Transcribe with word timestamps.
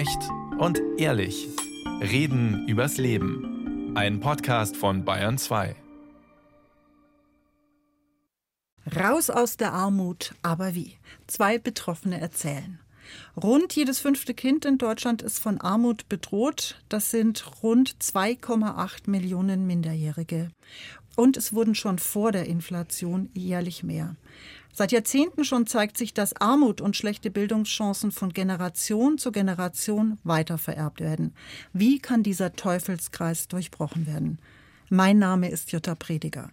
Echt 0.00 0.30
und 0.58 0.80
ehrlich. 0.96 1.46
Reden 2.00 2.66
übers 2.66 2.96
Leben. 2.96 3.94
Ein 3.94 4.20
Podcast 4.20 4.74
von 4.74 5.04
Bayern 5.04 5.36
2. 5.36 5.76
Raus 8.96 9.28
aus 9.28 9.58
der 9.58 9.74
Armut, 9.74 10.34
aber 10.40 10.74
wie? 10.74 10.96
Zwei 11.26 11.58
Betroffene 11.58 12.18
erzählen. 12.18 12.80
Rund 13.36 13.76
jedes 13.76 14.00
fünfte 14.00 14.32
Kind 14.32 14.64
in 14.64 14.78
Deutschland 14.78 15.20
ist 15.20 15.38
von 15.38 15.60
Armut 15.60 16.08
bedroht. 16.08 16.80
Das 16.88 17.10
sind 17.10 17.62
rund 17.62 17.96
2,8 17.96 19.10
Millionen 19.10 19.66
Minderjährige. 19.66 20.48
Und 21.16 21.36
es 21.36 21.52
wurden 21.52 21.74
schon 21.74 21.98
vor 21.98 22.32
der 22.32 22.46
Inflation 22.46 23.30
jährlich 23.34 23.82
mehr. 23.82 24.16
Seit 24.72 24.92
Jahrzehnten 24.92 25.44
schon 25.44 25.66
zeigt 25.66 25.98
sich, 25.98 26.14
dass 26.14 26.36
Armut 26.36 26.80
und 26.80 26.96
schlechte 26.96 27.30
Bildungschancen 27.30 28.12
von 28.12 28.32
Generation 28.32 29.18
zu 29.18 29.32
Generation 29.32 30.18
weitervererbt 30.22 31.00
werden. 31.00 31.34
Wie 31.72 31.98
kann 31.98 32.22
dieser 32.22 32.52
Teufelskreis 32.52 33.48
durchbrochen 33.48 34.06
werden? 34.06 34.38
Mein 34.88 35.18
Name 35.18 35.50
ist 35.50 35.72
Jutta 35.72 35.94
Prediger. 35.94 36.50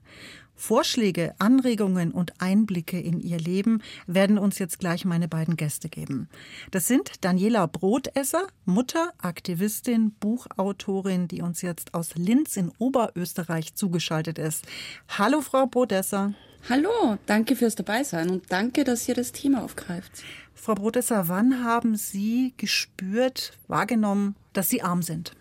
Vorschläge, 0.58 1.36
Anregungen 1.38 2.12
und 2.12 2.42
Einblicke 2.42 3.00
in 3.00 3.20
ihr 3.20 3.38
Leben 3.38 3.82
werden 4.08 4.40
uns 4.40 4.58
jetzt 4.58 4.80
gleich 4.80 5.06
meine 5.06 5.28
beiden 5.28 5.56
Gäste 5.56 5.88
geben. 5.88 6.28
Das 6.72 6.88
sind 6.88 7.24
Daniela 7.24 7.68
Brotesser, 7.68 8.48
Mutter, 8.66 9.14
Aktivistin, 9.20 10.12
Buchautorin, 10.20 11.28
die 11.28 11.44
uns 11.44 11.62
jetzt 11.62 11.94
aus 11.94 12.16
Linz 12.16 12.58
in 12.58 12.72
Oberösterreich 12.80 13.76
zugeschaltet 13.76 14.40
ist. 14.40 14.66
Hallo, 15.08 15.42
Frau 15.42 15.68
Brotesser. 15.68 16.34
Hallo, 16.68 17.18
danke 17.28 17.56
fürs 17.56 17.76
Dabeisein 17.76 18.30
und 18.32 18.52
danke, 18.52 18.84
dass 18.84 19.08
ihr 19.08 19.16
das 19.16 19.32
Thema 19.32 19.64
aufgreift. 19.64 20.12
Frau 20.56 20.74
Brotesser, 20.74 21.28
wann 21.28 21.64
haben 21.64 21.96
Sie 21.96 22.54
gespürt, 22.58 23.54
wahrgenommen, 23.68 24.36
dass 24.54 24.70
Sie 24.70 24.82
arm 24.82 25.04
sind? 25.04 25.34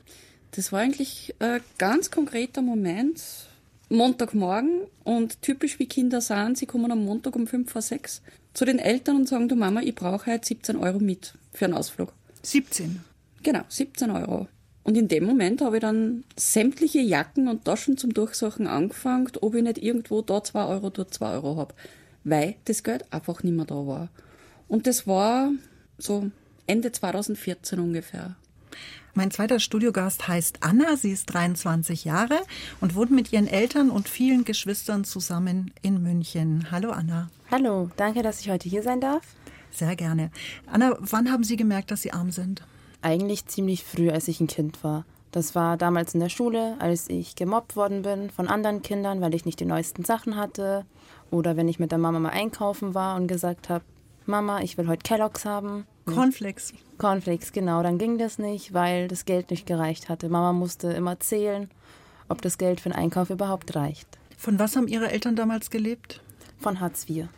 Das 0.53 0.73
war 0.73 0.81
eigentlich 0.81 1.35
ein 1.39 1.63
ganz 1.79 2.11
konkreter 2.11 2.63
Moment. 2.63 3.49
Montagmorgen 3.89 4.83
und 5.05 5.43
typisch 5.43 5.79
wie 5.79 5.87
Kinder 5.87 6.21
sind, 6.21 6.59
sie 6.59 6.67
kommen 6.67 6.91
am 6.91 7.05
Montag 7.05 7.37
um 7.37 7.47
fünf 7.47 7.71
vor 7.71 7.83
sechs 7.83 8.23
zu 8.53 8.65
den 8.65 8.79
Eltern 8.79 9.17
und 9.17 9.29
sagen, 9.29 9.49
du 9.49 9.55
Mama, 9.55 9.81
ich 9.83 9.95
brauche 9.95 10.33
heute 10.33 10.47
17 10.47 10.77
Euro 10.77 10.99
mit 10.99 11.35
für 11.53 11.67
einen 11.67 11.75
Ausflug. 11.75 12.13
17? 12.43 13.01
Genau, 13.43 13.63
17 13.69 14.11
Euro. 14.11 14.49
Und 14.83 14.97
in 14.97 15.09
dem 15.09 15.25
Moment 15.25 15.61
habe 15.63 15.77
ich 15.77 15.81
dann 15.81 16.25
sämtliche 16.37 17.01
Jacken 17.01 17.49
und 17.49 17.65
Taschen 17.65 17.97
zum 17.97 18.15
Durchsuchen 18.15 18.67
angefangen, 18.67 19.29
ob 19.41 19.55
ich 19.55 19.63
nicht 19.63 19.79
irgendwo 19.79 20.23
da 20.23 20.43
zwei 20.43 20.65
Euro, 20.65 20.91
dort 20.91 21.13
zwei 21.13 21.33
Euro 21.33 21.57
habe. 21.57 21.75
Weil 22.25 22.55
das 22.65 22.83
Geld 22.83 23.05
einfach 23.13 23.43
nicht 23.43 23.55
mehr 23.55 23.67
da 23.67 23.87
war. 23.87 24.09
Und 24.69 24.87
das 24.87 25.07
war 25.07 25.51
so 25.99 26.31
Ende 26.67 26.93
2014 26.93 27.79
ungefähr. 27.79 28.37
Mein 29.15 29.31
zweiter 29.31 29.61
Studiogast 29.61 30.29
heißt 30.29 30.59
Anna. 30.61 30.97
Sie 30.97 31.11
ist 31.11 31.27
23 31.27 32.05
Jahre 32.05 32.39
und 32.81 32.95
wohnt 32.95 33.11
mit 33.11 33.33
ihren 33.33 33.47
Eltern 33.47 33.91
und 33.91 34.09
vielen 34.09 34.45
Geschwistern 34.45 35.05
zusammen 35.05 35.73
in 35.81 36.03
München. 36.03 36.67
Hallo 36.71 36.91
Anna. 36.91 37.31
Hallo, 37.51 37.91
danke, 37.97 38.23
dass 38.23 38.41
ich 38.41 38.51
heute 38.51 38.69
hier 38.69 38.83
sein 38.83 39.01
darf. 39.01 39.23
Sehr 39.71 39.97
gerne. 39.97 40.31
Anna, 40.67 40.97
wann 41.01 41.31
haben 41.31 41.45
Sie 41.45 41.57
gemerkt, 41.57 41.91
dass 41.91 42.03
Sie 42.03 42.13
arm 42.13 42.31
sind? 42.31 42.63
Eigentlich 43.03 43.47
ziemlich 43.47 43.85
früh, 43.85 44.11
als 44.11 44.29
ich 44.29 44.41
ein 44.41 44.47
Kind 44.47 44.83
war. 44.83 45.05
Das 45.33 45.55
war 45.55 45.77
damals 45.77 46.15
in 46.15 46.21
der 46.21 46.29
Schule, 46.29 46.77
als 46.79 47.11
ich 47.11 47.37
gemobbt 47.37 47.77
worden 47.77 48.03
bin 48.03 48.31
von 48.31 48.49
anderen 48.49 48.83
Kindern, 48.83 49.21
weil 49.21 49.35
ich 49.35 49.45
nicht 49.45 49.61
die 49.61 49.67
neuesten 49.67 50.05
Sachen 50.05 50.37
hatte. 50.37 50.87
Oder 51.31 51.57
wenn 51.57 51.69
ich 51.69 51.79
mit 51.79 51.91
der 51.91 51.99
Mama 51.99 52.19
mal 52.19 52.31
einkaufen 52.31 52.95
war 52.95 53.17
und 53.17 53.27
gesagt 53.27 53.69
habe, 53.69 53.85
Mama, 54.27 54.61
ich 54.61 54.77
will 54.77 54.89
heute 54.89 55.03
Kelloggs 55.03 55.45
haben. 55.45 55.87
Cornflakes. 56.07 56.73
Cornflakes, 56.99 57.53
genau. 57.53 57.83
Dann 57.83 57.99
ging 57.99 58.19
das 58.19 58.39
nicht, 58.39 58.73
weil 58.75 59.09
das 59.09 59.25
Geld 59.25 59.51
nicht 59.51 59.67
gereicht 59.67 60.09
hatte. 60.09 60.29
Mama 60.29 60.53
musste 60.53 60.93
immer 60.93 61.21
zählen, 61.21 61.71
ob 62.29 62.43
das 62.43 62.59
Geld 62.59 62.81
für 62.81 62.89
den 62.89 62.99
Einkauf 62.99 63.31
überhaupt 63.31 63.75
reicht. 63.75 64.09
Von 64.37 64.59
was 64.59 64.77
haben 64.77 64.89
Ihre 64.89 65.11
Eltern 65.11 65.37
damals 65.37 65.71
gelebt? 65.71 66.21
Von 66.59 66.81
Hartz 66.81 67.09
IV. 67.09 67.29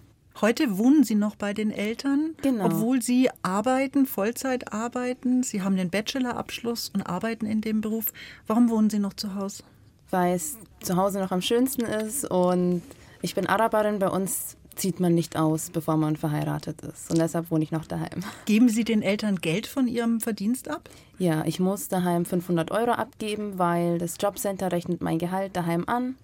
Heute 0.41 0.79
wohnen 0.79 1.03
Sie 1.03 1.17
noch 1.17 1.35
bei 1.35 1.53
den 1.53 1.73
Eltern, 1.73 2.37
genau. 2.43 2.67
obwohl 2.67 3.03
Sie 3.03 3.29
arbeiten, 3.43 4.07
Vollzeit 4.07 4.73
arbeiten. 4.73 5.43
Sie 5.43 5.63
haben 5.63 5.77
den 5.77 5.91
Bachelorabschluss 5.91 6.91
und 6.91 7.03
arbeiten 7.03 7.45
in 7.45 7.61
dem 7.61 7.81
Beruf. 7.81 8.13
Warum 8.47 8.71
wohnen 8.71 8.89
Sie 8.89 9.01
noch 9.01 9.15
zu 9.15 9.35
Hause? 9.35 9.65
Weil 10.11 10.37
es 10.37 10.57
zu 10.81 10.97
Hause 10.97 11.19
noch 11.19 11.33
am 11.33 11.43
schönsten 11.43 11.83
ist 11.83 12.25
und 12.25 12.83
ich 13.21 13.35
bin 13.35 13.47
Araberin. 13.47 13.99
Bei 13.99 14.09
uns 14.09 14.57
zieht 14.79 15.01
man 15.01 15.15
nicht 15.15 15.37
aus, 15.37 15.71
bevor 15.71 15.97
man 15.97 16.17
verheiratet 16.17 16.81
ist. 16.83 17.11
Und 17.11 17.19
deshalb 17.19 17.51
wohne 17.51 17.65
ich 17.65 17.73
noch 17.73 17.85
daheim. 17.85 18.23
Geben 18.47 18.69
Sie 18.69 18.85
den 18.85 19.03
Eltern 19.03 19.37
Geld 19.37 19.67
von 19.67 19.87
Ihrem 19.87 20.21
Verdienst 20.21 20.71
ab? 20.71 20.89
Ja, 21.19 21.45
ich 21.45 21.61
muss 21.61 21.89
daheim 21.89 22.25
500 22.25 22.71
Euro 22.71 22.93
abgeben, 22.93 23.59
weil 23.59 23.99
das 23.99 24.17
Jobcenter 24.21 24.73
rechnet 24.73 25.03
mein 25.03 25.19
Gehalt 25.19 25.57
daheim 25.57 25.85
an 25.87 26.15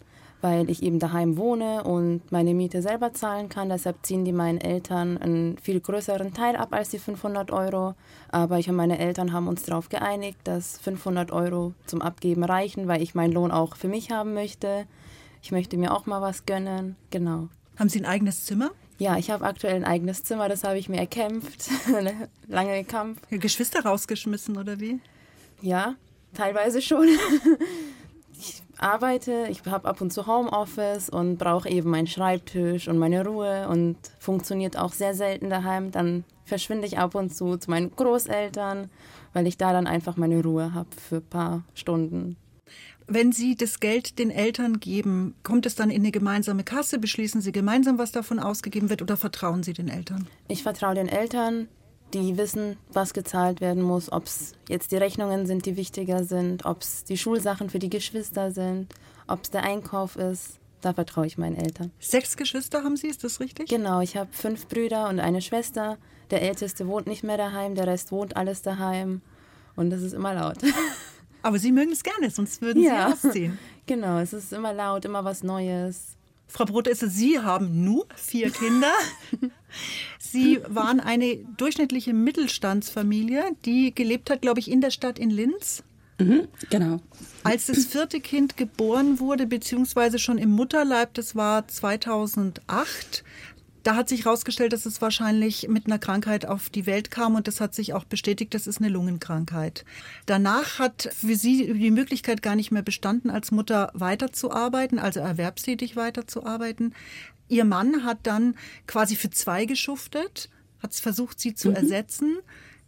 weil 0.44 0.68
ich 0.68 0.82
eben 0.82 0.98
daheim 0.98 1.38
wohne 1.38 1.84
und 1.84 2.30
meine 2.30 2.52
Miete 2.52 2.82
selber 2.82 3.14
zahlen 3.14 3.48
kann. 3.48 3.70
Deshalb 3.70 4.04
ziehen 4.04 4.26
die 4.26 4.32
meinen 4.32 4.60
Eltern 4.60 5.16
einen 5.16 5.56
viel 5.56 5.80
größeren 5.80 6.34
Teil 6.34 6.54
ab 6.56 6.74
als 6.74 6.90
die 6.90 6.98
500 6.98 7.50
Euro. 7.50 7.94
Aber 8.28 8.58
ich 8.58 8.68
und 8.68 8.76
meine 8.76 8.98
Eltern 8.98 9.32
haben 9.32 9.48
uns 9.48 9.62
darauf 9.62 9.88
geeinigt, 9.88 10.36
dass 10.44 10.78
500 10.80 11.32
Euro 11.32 11.72
zum 11.86 12.02
Abgeben 12.02 12.44
reichen, 12.44 12.88
weil 12.88 13.00
ich 13.00 13.14
meinen 13.14 13.32
Lohn 13.32 13.50
auch 13.50 13.74
für 13.74 13.88
mich 13.88 14.10
haben 14.10 14.34
möchte. 14.34 14.84
Ich 15.40 15.50
möchte 15.50 15.78
mir 15.78 15.94
auch 15.94 16.04
mal 16.04 16.20
was 16.20 16.44
gönnen. 16.44 16.96
Genau. 17.08 17.48
Haben 17.78 17.88
Sie 17.88 18.00
ein 18.00 18.06
eigenes 18.06 18.44
Zimmer? 18.44 18.70
Ja, 18.98 19.16
ich 19.18 19.30
habe 19.30 19.44
aktuell 19.44 19.74
ein 19.74 19.84
eigenes 19.84 20.22
Zimmer, 20.22 20.48
das 20.48 20.62
habe 20.62 20.78
ich 20.78 20.88
mir 20.88 20.98
erkämpft. 20.98 21.68
Lange 22.48 22.84
Kampf. 22.84 23.18
Geschwister 23.30 23.84
rausgeschmissen 23.84 24.56
oder 24.56 24.78
wie? 24.78 25.00
Ja, 25.60 25.96
teilweise 26.32 26.80
schon. 26.80 27.08
ich 28.38 28.62
arbeite, 28.78 29.46
ich 29.50 29.64
habe 29.66 29.88
ab 29.88 30.00
und 30.00 30.12
zu 30.12 30.26
Homeoffice 30.26 31.08
und 31.08 31.38
brauche 31.38 31.68
eben 31.68 31.90
meinen 31.90 32.06
Schreibtisch 32.06 32.86
und 32.86 32.98
meine 32.98 33.26
Ruhe 33.26 33.68
und 33.68 33.96
funktioniert 34.20 34.76
auch 34.76 34.92
sehr 34.92 35.14
selten 35.14 35.50
daheim. 35.50 35.90
Dann 35.90 36.24
verschwinde 36.44 36.86
ich 36.86 36.98
ab 36.98 37.16
und 37.16 37.34
zu 37.34 37.56
zu 37.56 37.70
meinen 37.70 37.94
Großeltern, 37.96 38.90
weil 39.32 39.46
ich 39.48 39.56
da 39.56 39.72
dann 39.72 39.88
einfach 39.88 40.16
meine 40.16 40.40
Ruhe 40.40 40.72
habe 40.72 40.90
für 41.08 41.16
ein 41.16 41.26
paar 41.26 41.62
Stunden. 41.74 42.36
Wenn 43.06 43.32
Sie 43.32 43.54
das 43.54 43.80
Geld 43.80 44.18
den 44.18 44.30
Eltern 44.30 44.80
geben, 44.80 45.34
kommt 45.42 45.66
es 45.66 45.74
dann 45.74 45.90
in 45.90 46.02
eine 46.02 46.10
gemeinsame 46.10 46.64
Kasse? 46.64 46.98
Beschließen 46.98 47.40
Sie 47.42 47.52
gemeinsam, 47.52 47.98
was 47.98 48.12
davon 48.12 48.38
ausgegeben 48.38 48.88
wird 48.88 49.02
oder 49.02 49.16
vertrauen 49.16 49.62
Sie 49.62 49.74
den 49.74 49.88
Eltern? 49.88 50.26
Ich 50.48 50.62
vertraue 50.62 50.94
den 50.94 51.08
Eltern 51.08 51.68
die 52.14 52.38
wissen, 52.38 52.76
was 52.92 53.12
gezahlt 53.12 53.60
werden 53.60 53.82
muss, 53.82 54.10
ob 54.12 54.26
es 54.26 54.52
jetzt 54.68 54.92
die 54.92 54.96
Rechnungen 54.96 55.46
sind, 55.46 55.66
die 55.66 55.76
wichtiger 55.76 56.24
sind, 56.24 56.64
ob 56.64 56.82
es 56.82 57.04
die 57.04 57.18
Schulsachen 57.18 57.70
für 57.70 57.78
die 57.78 57.90
Geschwister 57.90 58.52
sind, 58.52 58.94
ob 59.26 59.42
es 59.42 59.50
der 59.50 59.64
Einkauf 59.64 60.16
ist. 60.16 60.60
Da 60.80 60.92
vertraue 60.92 61.26
ich 61.26 61.38
meinen 61.38 61.56
Eltern. 61.56 61.90
Sechs 61.98 62.36
Geschwister 62.36 62.84
haben 62.84 62.96
Sie, 62.96 63.08
ist 63.08 63.24
das 63.24 63.40
richtig? 63.40 63.68
Genau, 63.68 64.00
ich 64.00 64.16
habe 64.16 64.28
fünf 64.32 64.68
Brüder 64.68 65.08
und 65.08 65.18
eine 65.18 65.40
Schwester. 65.40 65.98
Der 66.30 66.42
Älteste 66.42 66.86
wohnt 66.86 67.06
nicht 67.06 67.24
mehr 67.24 67.38
daheim, 67.38 67.74
der 67.74 67.86
Rest 67.86 68.12
wohnt 68.12 68.36
alles 68.36 68.62
daheim. 68.62 69.22
Und 69.76 69.90
das 69.90 70.02
ist 70.02 70.12
immer 70.12 70.34
laut. 70.34 70.58
Aber 71.44 71.58
Sie 71.58 71.72
mögen 71.72 71.92
es 71.92 72.02
gerne, 72.02 72.30
sonst 72.30 72.62
würden 72.62 72.82
Sie 72.82 72.88
ja. 72.88 73.12
ausziehen. 73.12 73.58
Genau, 73.86 74.18
es 74.18 74.32
ist 74.32 74.50
immer 74.54 74.72
laut, 74.72 75.04
immer 75.04 75.26
was 75.26 75.42
Neues. 75.42 76.16
Frau 76.48 76.64
Brotesse, 76.64 77.10
Sie 77.10 77.38
haben 77.38 77.84
nur 77.84 78.06
vier 78.16 78.50
Kinder. 78.50 78.94
Sie 80.18 80.58
waren 80.66 81.00
eine 81.00 81.36
durchschnittliche 81.58 82.14
Mittelstandsfamilie, 82.14 83.44
die 83.66 83.94
gelebt 83.94 84.30
hat, 84.30 84.40
glaube 84.40 84.60
ich, 84.60 84.70
in 84.70 84.80
der 84.80 84.90
Stadt 84.90 85.18
in 85.18 85.28
Linz. 85.28 85.82
Mhm, 86.18 86.48
genau. 86.70 87.00
Als 87.42 87.66
das 87.66 87.84
vierte 87.84 88.20
Kind 88.20 88.56
geboren 88.56 89.20
wurde, 89.20 89.46
beziehungsweise 89.46 90.18
schon 90.18 90.38
im 90.38 90.50
Mutterleib, 90.50 91.12
das 91.12 91.36
war 91.36 91.68
2008, 91.68 93.22
da 93.84 93.96
hat 93.96 94.08
sich 94.08 94.24
herausgestellt, 94.24 94.72
dass 94.72 94.86
es 94.86 95.00
wahrscheinlich 95.00 95.68
mit 95.68 95.86
einer 95.86 95.98
Krankheit 95.98 96.46
auf 96.46 96.70
die 96.70 96.86
Welt 96.86 97.10
kam 97.10 97.34
und 97.34 97.46
das 97.46 97.60
hat 97.60 97.74
sich 97.74 97.92
auch 97.92 98.04
bestätigt, 98.04 98.54
das 98.54 98.66
ist 98.66 98.78
eine 98.78 98.88
Lungenkrankheit. 98.88 99.84
Danach 100.26 100.78
hat 100.78 101.10
für 101.14 101.36
sie 101.36 101.72
die 101.72 101.90
Möglichkeit 101.90 102.42
gar 102.42 102.56
nicht 102.56 102.72
mehr 102.72 102.82
bestanden, 102.82 103.30
als 103.30 103.50
Mutter 103.50 103.90
weiterzuarbeiten, 103.94 104.98
also 104.98 105.20
erwerbstätig 105.20 105.96
weiterzuarbeiten. 105.96 106.94
Ihr 107.48 107.66
Mann 107.66 108.04
hat 108.04 108.18
dann 108.22 108.56
quasi 108.86 109.16
für 109.16 109.30
zwei 109.30 109.66
geschuftet, 109.66 110.48
hat 110.82 110.94
versucht, 110.94 111.38
sie 111.38 111.54
zu 111.54 111.68
mhm. 111.68 111.76
ersetzen, 111.76 112.38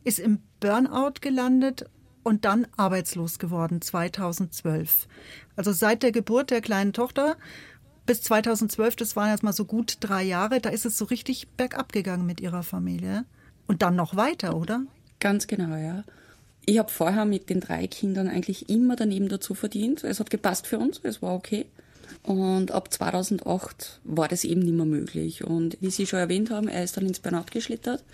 ist 0.03 0.19
im 0.19 0.41
Burnout 0.61 1.21
gelandet 1.21 1.85
und 2.23 2.44
dann 2.44 2.67
arbeitslos 2.76 3.38
geworden 3.38 3.82
2012. 3.82 5.06
Also 5.56 5.73
seit 5.73 6.03
der 6.03 6.11
Geburt 6.11 6.50
der 6.50 6.61
kleinen 6.61 6.93
Tochter 6.93 7.37
bis 8.06 8.23
2012, 8.23 8.97
das 8.97 9.17
waren 9.17 9.31
jetzt 9.31 9.43
mal 9.43 9.53
so 9.53 9.64
gut 9.64 9.99
drei 10.00 10.23
Jahre, 10.23 10.61
da 10.61 10.70
ist 10.70 10.87
es 10.87 10.97
so 10.97 11.05
richtig 11.05 11.49
bergab 11.56 11.93
gegangen 11.93 12.26
mit 12.26 12.41
ihrer 12.41 12.62
Familie. 12.62 13.25
Und 13.67 13.82
dann 13.82 13.97
noch 13.97 14.17
weiter, 14.17 14.56
oder? 14.56 14.82
Ganz 15.19 15.47
genau, 15.47 15.76
ja. 15.76 16.05
Ich 16.64 16.79
habe 16.79 16.91
vorher 16.91 17.25
mit 17.25 17.50
den 17.50 17.61
drei 17.61 17.87
Kindern 17.87 18.29
eigentlich 18.29 18.69
immer 18.69 18.97
daneben 18.97 19.29
dazu 19.29 19.55
verdient. 19.55 20.05
Es 20.05 20.20
hat 20.20 20.31
gepasst 20.31 20.67
für 20.67 20.79
uns, 20.79 21.00
es 21.03 21.23
war 21.23 21.35
okay. 21.35 21.67
Und 22.23 22.73
ab 22.73 22.93
2008 22.93 24.00
war 24.05 24.29
das 24.29 24.44
eben 24.44 24.61
nicht 24.61 24.75
mehr 24.75 24.87
möglich. 24.87 25.44
Und 25.44 25.76
wie 25.81 25.91
Sie 25.91 26.06
schon 26.06 26.19
erwähnt 26.19 26.50
haben, 26.50 26.69
er 26.69 26.82
ist 26.82 26.97
dann 26.97 27.06
ins 27.06 27.20
Burnout 27.20 27.50
geschlittert. 27.52 28.05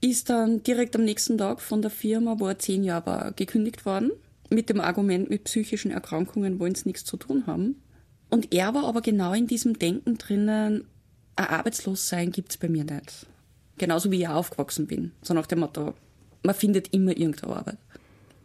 ist 0.00 0.28
dann 0.30 0.62
direkt 0.62 0.94
am 0.94 1.04
nächsten 1.04 1.38
Tag 1.38 1.60
von 1.60 1.82
der 1.82 1.90
Firma, 1.90 2.38
wo 2.38 2.46
er 2.46 2.58
zehn 2.58 2.84
Jahre 2.84 3.06
war, 3.06 3.32
gekündigt 3.32 3.86
worden. 3.86 4.12
Mit 4.50 4.68
dem 4.68 4.80
Argument, 4.80 5.30
mit 5.30 5.44
psychischen 5.44 5.90
Erkrankungen 5.90 6.60
wollen 6.60 6.74
sie 6.74 6.88
nichts 6.88 7.04
zu 7.04 7.16
tun 7.16 7.44
haben. 7.46 7.82
Und 8.30 8.52
er 8.54 8.74
war 8.74 8.84
aber 8.84 9.00
genau 9.00 9.32
in 9.32 9.46
diesem 9.46 9.78
Denken 9.78 10.18
drinnen, 10.18 10.86
ein 11.36 11.46
Arbeitslossein 11.46 12.32
gibt's 12.32 12.56
bei 12.56 12.68
mir 12.68 12.84
nicht. 12.84 13.26
Genauso 13.78 14.10
wie 14.10 14.22
ich 14.22 14.28
aufgewachsen 14.28 14.86
bin. 14.86 15.12
So 15.22 15.34
nach 15.34 15.46
dem 15.46 15.60
Motto, 15.60 15.94
man 16.42 16.54
findet 16.54 16.92
immer 16.94 17.16
irgendwo 17.16 17.52
Arbeit. 17.52 17.78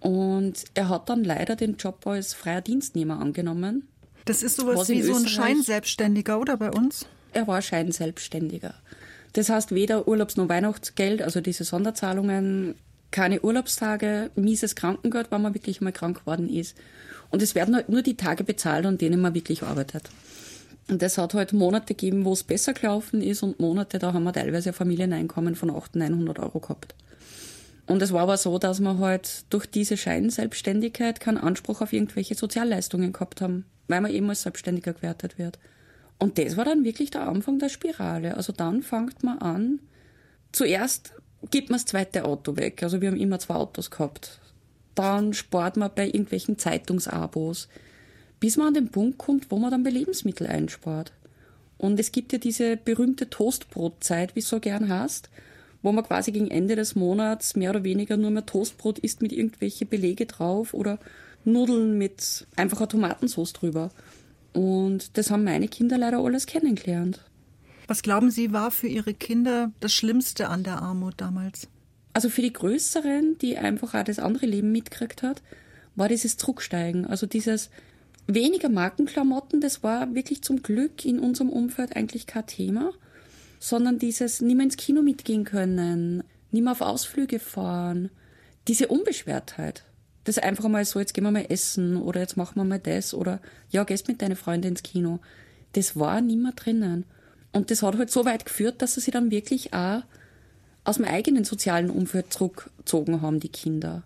Und 0.01 0.65
er 0.73 0.89
hat 0.89 1.09
dann 1.09 1.23
leider 1.23 1.55
den 1.55 1.77
Job 1.77 2.05
als 2.05 2.33
freier 2.33 2.61
Dienstnehmer 2.61 3.19
angenommen. 3.19 3.87
Das 4.25 4.43
ist 4.43 4.57
sowas 4.57 4.89
wie 4.89 5.01
so 5.01 5.15
ein 5.15 5.27
Scheinselbstständiger, 5.27 6.39
oder 6.39 6.57
bei 6.57 6.71
uns? 6.71 7.05
Er 7.33 7.47
war 7.47 7.61
Scheinselbstständiger. 7.61 8.73
Das 9.33 9.49
heißt, 9.49 9.73
weder 9.73 10.07
Urlaubs- 10.07 10.35
noch 10.35 10.49
Weihnachtsgeld, 10.49 11.21
also 11.21 11.39
diese 11.39 11.63
Sonderzahlungen, 11.63 12.75
keine 13.11 13.41
Urlaubstage, 13.41 14.31
mieses 14.35 14.75
Krankengeld, 14.75 15.31
wenn 15.31 15.41
man 15.41 15.53
wirklich 15.53 15.81
mal 15.81 15.91
krank 15.91 16.19
geworden 16.19 16.49
ist. 16.49 16.77
Und 17.29 17.41
es 17.41 17.55
werden 17.55 17.75
halt 17.75 17.89
nur 17.89 18.01
die 18.01 18.17
Tage 18.17 18.43
bezahlt, 18.43 18.85
an 18.85 18.97
denen 18.97 19.21
man 19.21 19.33
wirklich 19.33 19.63
arbeitet. 19.63 20.09
Und 20.89 21.01
es 21.03 21.17
hat 21.17 21.33
halt 21.33 21.53
Monate 21.53 21.93
gegeben, 21.93 22.25
wo 22.25 22.33
es 22.33 22.43
besser 22.43 22.73
gelaufen 22.73 23.21
ist 23.21 23.43
und 23.43 23.59
Monate, 23.59 23.99
da 23.99 24.13
haben 24.13 24.23
wir 24.23 24.33
teilweise 24.33 24.69
ein 24.69 24.75
Familieneinkommen 24.75 25.55
von 25.55 25.69
800, 25.69 26.09
900 26.09 26.39
Euro 26.39 26.59
gehabt. 26.59 26.95
Und 27.87 28.01
es 28.01 28.11
war 28.11 28.21
aber 28.21 28.37
so, 28.37 28.57
dass 28.57 28.79
wir 28.79 28.97
halt 28.99 29.43
durch 29.49 29.65
diese 29.65 29.97
Scheinselbstständigkeit 29.97 31.19
keinen 31.19 31.37
Anspruch 31.37 31.81
auf 31.81 31.93
irgendwelche 31.93 32.35
Sozialleistungen 32.35 33.13
gehabt 33.13 33.41
haben, 33.41 33.65
weil 33.87 34.01
man 34.01 34.11
eben 34.11 34.29
als 34.29 34.43
Selbstständiger 34.43 34.93
gewertet 34.93 35.37
wird. 35.37 35.59
Und 36.17 36.37
das 36.37 36.55
war 36.55 36.65
dann 36.65 36.83
wirklich 36.83 37.11
der 37.11 37.27
Anfang 37.27 37.59
der 37.59 37.69
Spirale. 37.69 38.37
Also 38.37 38.53
dann 38.53 38.83
fängt 38.83 39.23
man 39.23 39.39
an, 39.39 39.79
zuerst 40.51 41.13
gibt 41.49 41.69
man 41.69 41.79
das 41.79 41.85
zweite 41.85 42.25
Auto 42.25 42.55
weg. 42.57 42.83
Also 42.83 43.01
wir 43.01 43.09
haben 43.09 43.19
immer 43.19 43.39
zwei 43.39 43.55
Autos 43.55 43.89
gehabt. 43.89 44.39
Dann 44.95 45.33
spart 45.33 45.77
man 45.77 45.91
bei 45.95 46.05
irgendwelchen 46.05 46.57
Zeitungsabos, 46.57 47.67
bis 48.39 48.57
man 48.57 48.67
an 48.67 48.73
den 48.73 48.89
Punkt 48.89 49.17
kommt, 49.17 49.49
wo 49.49 49.57
man 49.57 49.71
dann 49.71 49.83
bei 49.83 49.89
Lebensmitteln 49.89 50.49
einspart. 50.49 51.13
Und 51.77 51.99
es 51.99 52.11
gibt 52.11 52.33
ja 52.33 52.37
diese 52.37 52.77
berühmte 52.77 53.29
Toastbrotzeit, 53.29 54.35
wie 54.35 54.41
es 54.41 54.49
so 54.49 54.59
gern 54.59 54.89
heißt, 54.89 55.29
wo 55.81 55.91
man 55.91 56.03
quasi 56.03 56.31
gegen 56.31 56.51
Ende 56.51 56.75
des 56.75 56.93
Monats 56.95 57.55
mehr 57.55 57.71
oder 57.71 57.83
weniger 57.83 58.17
nur 58.17 58.29
mehr 58.29 58.45
Toastbrot 58.45 58.99
isst 58.99 59.21
mit 59.21 59.31
irgendwelche 59.31 59.85
Belege 59.85 60.27
drauf 60.27 60.75
oder 60.75 60.99
Nudeln 61.43 61.97
mit 61.97 62.45
einfacher 62.55 62.87
Tomatensauce 62.87 63.53
drüber. 63.53 63.89
Und 64.53 65.17
das 65.17 65.31
haben 65.31 65.43
meine 65.43 65.67
Kinder 65.67 65.97
leider 65.97 66.19
alles 66.19 66.45
kennengelernt. 66.45 67.19
Was 67.91 68.03
glauben 68.03 68.31
Sie, 68.31 68.53
war 68.53 68.71
für 68.71 68.87
Ihre 68.87 69.13
Kinder 69.13 69.73
das 69.81 69.91
Schlimmste 69.91 70.47
an 70.47 70.63
der 70.63 70.81
Armut 70.81 71.15
damals? 71.17 71.67
Also 72.13 72.29
für 72.29 72.41
die 72.41 72.53
Größeren, 72.53 73.37
die 73.39 73.57
einfach 73.57 73.93
auch 73.93 74.03
das 74.05 74.17
andere 74.17 74.45
Leben 74.45 74.71
mitgekriegt 74.71 75.23
hat, 75.23 75.41
war 75.97 76.07
dieses 76.07 76.37
Drucksteigen. 76.37 77.05
Also 77.05 77.25
dieses 77.25 77.69
weniger 78.27 78.69
Markenklamotten, 78.69 79.59
das 79.59 79.83
war 79.83 80.15
wirklich 80.15 80.41
zum 80.41 80.63
Glück 80.63 81.03
in 81.03 81.19
unserem 81.19 81.49
Umfeld 81.49 81.97
eigentlich 81.97 82.27
kein 82.27 82.47
Thema, 82.47 82.93
sondern 83.59 83.99
dieses 83.99 84.39
nicht 84.39 84.55
mehr 84.55 84.67
ins 84.67 84.77
Kino 84.77 85.01
mitgehen 85.01 85.43
können, 85.43 86.23
nicht 86.51 86.63
mehr 86.63 86.71
auf 86.71 86.79
Ausflüge 86.79 87.39
fahren, 87.39 88.09
diese 88.69 88.87
Unbeschwertheit 88.87 89.83
das 90.23 90.37
einfach 90.37 90.69
mal 90.69 90.85
so, 90.85 90.99
jetzt 90.99 91.13
gehen 91.13 91.25
wir 91.25 91.31
mal 91.31 91.47
essen 91.49 91.97
oder 91.97 92.21
jetzt 92.21 92.37
machen 92.37 92.55
wir 92.55 92.63
mal 92.63 92.79
das 92.79 93.13
oder 93.13 93.41
ja, 93.69 93.83
gehst 93.83 94.07
mit 94.07 94.21
deinen 94.21 94.37
Freunden 94.37 94.67
ins 94.67 94.83
Kino. 94.83 95.19
Das 95.73 95.99
war 95.99 96.21
nicht 96.21 96.39
mehr 96.39 96.53
drinnen. 96.53 97.05
Und 97.51 97.71
das 97.71 97.83
hat 97.83 97.97
halt 97.97 98.11
so 98.11 98.25
weit 98.25 98.45
geführt, 98.45 98.81
dass 98.81 98.93
sie 98.93 99.01
sich 99.01 99.13
dann 99.13 99.31
wirklich 99.31 99.73
auch 99.73 100.03
aus 100.83 100.95
dem 100.97 101.05
eigenen 101.05 101.43
sozialen 101.43 101.89
Umfeld 101.89 102.33
zurückgezogen 102.33 103.21
haben, 103.21 103.39
die 103.39 103.49
Kinder. 103.49 104.03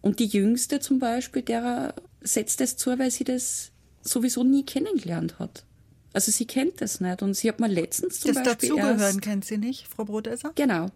Und 0.00 0.18
die 0.18 0.26
Jüngste 0.26 0.80
zum 0.80 0.98
Beispiel, 0.98 1.42
der 1.42 1.94
setzt 2.20 2.60
das 2.60 2.76
zu, 2.76 2.96
weil 2.98 3.10
sie 3.10 3.24
das 3.24 3.72
sowieso 4.02 4.44
nie 4.44 4.64
kennengelernt 4.64 5.38
hat. 5.38 5.64
Also 6.12 6.32
sie 6.32 6.46
kennt 6.46 6.80
das 6.80 7.00
nicht. 7.00 7.22
Und 7.22 7.34
sie 7.34 7.48
hat 7.48 7.60
mal 7.60 7.70
letztens 7.70 8.20
zum 8.20 8.32
das 8.32 8.42
Beispiel. 8.42 8.70
Das 8.70 8.78
Dazugehören 8.78 9.20
kennt 9.20 9.44
sie 9.44 9.58
nicht, 9.58 9.86
Frau 9.88 10.04
Brodesser? 10.04 10.52
Genau, 10.54 10.86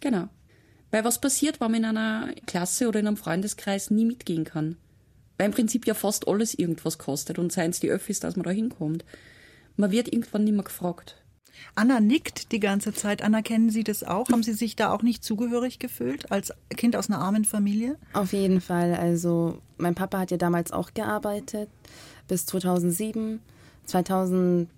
genau. 0.00 0.28
Weil 0.90 1.04
was 1.04 1.20
passiert, 1.20 1.60
wenn 1.60 1.72
man 1.72 1.80
in 1.80 1.96
einer 1.96 2.32
Klasse 2.46 2.88
oder 2.88 3.00
in 3.00 3.06
einem 3.06 3.16
Freundeskreis 3.16 3.90
nie 3.90 4.04
mitgehen 4.04 4.44
kann? 4.44 4.76
Weil 5.36 5.46
im 5.46 5.52
Prinzip 5.52 5.86
ja 5.86 5.94
fast 5.94 6.28
alles 6.28 6.54
irgendwas 6.54 6.98
kostet 6.98 7.38
und 7.38 7.52
seien 7.52 7.70
es 7.70 7.80
die 7.80 7.90
Öffis, 7.90 8.20
dass 8.20 8.36
man 8.36 8.44
da 8.44 8.50
hinkommt. 8.50 9.04
Man 9.76 9.90
wird 9.90 10.12
irgendwann 10.12 10.44
nicht 10.44 10.54
mehr 10.54 10.64
gefragt. 10.64 11.16
Anna 11.74 12.00
nickt 12.00 12.52
die 12.52 12.60
ganze 12.60 12.92
Zeit. 12.92 13.22
Anna, 13.22 13.42
kennen 13.42 13.70
Sie 13.70 13.84
das 13.84 14.04
auch? 14.04 14.28
Haben 14.28 14.42
Sie 14.42 14.52
sich 14.52 14.76
da 14.76 14.92
auch 14.92 15.02
nicht 15.02 15.24
zugehörig 15.24 15.78
gefühlt 15.78 16.30
als 16.30 16.52
Kind 16.76 16.96
aus 16.96 17.08
einer 17.08 17.20
armen 17.20 17.44
Familie? 17.44 17.96
Auf 18.12 18.32
jeden 18.32 18.60
Fall. 18.60 18.94
Also 18.94 19.58
mein 19.78 19.94
Papa 19.94 20.18
hat 20.18 20.30
ja 20.30 20.36
damals 20.36 20.72
auch 20.72 20.94
gearbeitet 20.94 21.68
bis 22.28 22.46
2007. 22.46 23.40
2007 23.86 24.68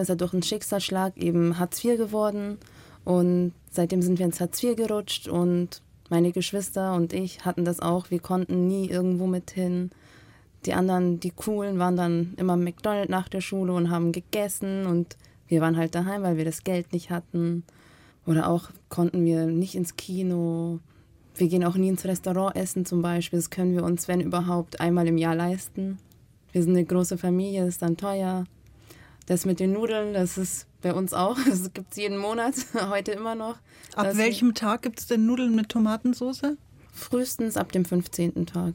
ist 0.00 0.08
er 0.08 0.16
durch 0.16 0.32
einen 0.32 0.42
Schicksalsschlag 0.42 1.16
eben 1.16 1.58
Hartz 1.58 1.82
IV 1.82 1.96
geworden 1.96 2.58
und 3.04 3.52
seitdem 3.70 4.02
sind 4.02 4.18
wir 4.18 4.26
ins 4.26 4.40
Hartz 4.40 4.62
IV 4.62 4.76
gerutscht 4.76 5.28
und 5.28 5.82
meine 6.10 6.32
Geschwister 6.32 6.94
und 6.94 7.12
ich 7.12 7.44
hatten 7.44 7.64
das 7.64 7.80
auch. 7.80 8.10
Wir 8.10 8.20
konnten 8.20 8.68
nie 8.68 8.88
irgendwo 8.88 9.26
mit 9.26 9.50
hin. 9.50 9.90
Die 10.66 10.74
anderen, 10.74 11.18
die 11.18 11.30
coolen, 11.30 11.78
waren 11.78 11.96
dann 11.96 12.34
immer 12.36 12.54
im 12.54 12.64
McDonald's 12.64 13.10
nach 13.10 13.28
der 13.28 13.40
Schule 13.40 13.72
und 13.72 13.90
haben 13.90 14.12
gegessen 14.12 14.86
und 14.86 15.16
wir 15.52 15.60
waren 15.60 15.76
halt 15.76 15.94
daheim, 15.94 16.22
weil 16.22 16.38
wir 16.38 16.46
das 16.46 16.64
Geld 16.64 16.94
nicht 16.94 17.10
hatten. 17.10 17.64
Oder 18.24 18.48
auch 18.48 18.70
konnten 18.88 19.22
wir 19.26 19.44
nicht 19.44 19.74
ins 19.74 19.96
Kino. 19.96 20.80
Wir 21.34 21.48
gehen 21.48 21.62
auch 21.62 21.74
nie 21.74 21.90
ins 21.90 22.06
Restaurant 22.06 22.56
essen 22.56 22.86
zum 22.86 23.02
Beispiel. 23.02 23.38
Das 23.38 23.50
können 23.50 23.74
wir 23.74 23.84
uns, 23.84 24.08
wenn 24.08 24.22
überhaupt, 24.22 24.80
einmal 24.80 25.06
im 25.06 25.18
Jahr 25.18 25.34
leisten. 25.34 25.98
Wir 26.52 26.62
sind 26.62 26.72
eine 26.72 26.86
große 26.86 27.18
Familie, 27.18 27.66
ist 27.66 27.82
dann 27.82 27.98
teuer. 27.98 28.44
Das 29.26 29.44
mit 29.44 29.60
den 29.60 29.74
Nudeln, 29.74 30.14
das 30.14 30.38
ist 30.38 30.68
bei 30.80 30.94
uns 30.94 31.12
auch. 31.12 31.36
Das 31.46 31.70
gibt 31.74 31.90
es 31.90 31.98
jeden 31.98 32.16
Monat, 32.16 32.54
heute 32.88 33.12
immer 33.12 33.34
noch. 33.34 33.56
Ab 33.94 34.04
das 34.04 34.16
welchem 34.16 34.54
Tag 34.54 34.80
gibt 34.80 35.00
es 35.00 35.06
denn 35.06 35.26
Nudeln 35.26 35.54
mit 35.54 35.68
Tomatensauce? 35.68 36.56
Frühestens 36.94 37.58
ab 37.58 37.72
dem 37.72 37.84
15. 37.84 38.46
Tag. 38.46 38.72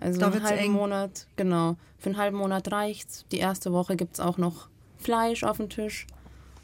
Also 0.00 0.18
da 0.18 0.26
einen 0.26 0.42
halben 0.42 0.58
eng. 0.58 0.72
Monat, 0.72 1.28
genau. 1.36 1.76
Für 1.98 2.10
einen 2.10 2.18
halben 2.18 2.36
Monat 2.36 2.72
reicht's. 2.72 3.26
Die 3.30 3.38
erste 3.38 3.72
Woche 3.72 3.94
gibt 3.94 4.14
es 4.14 4.20
auch 4.20 4.38
noch 4.38 4.71
Fleisch 5.02 5.44
auf 5.44 5.58
dem 5.58 5.68
Tisch. 5.68 6.06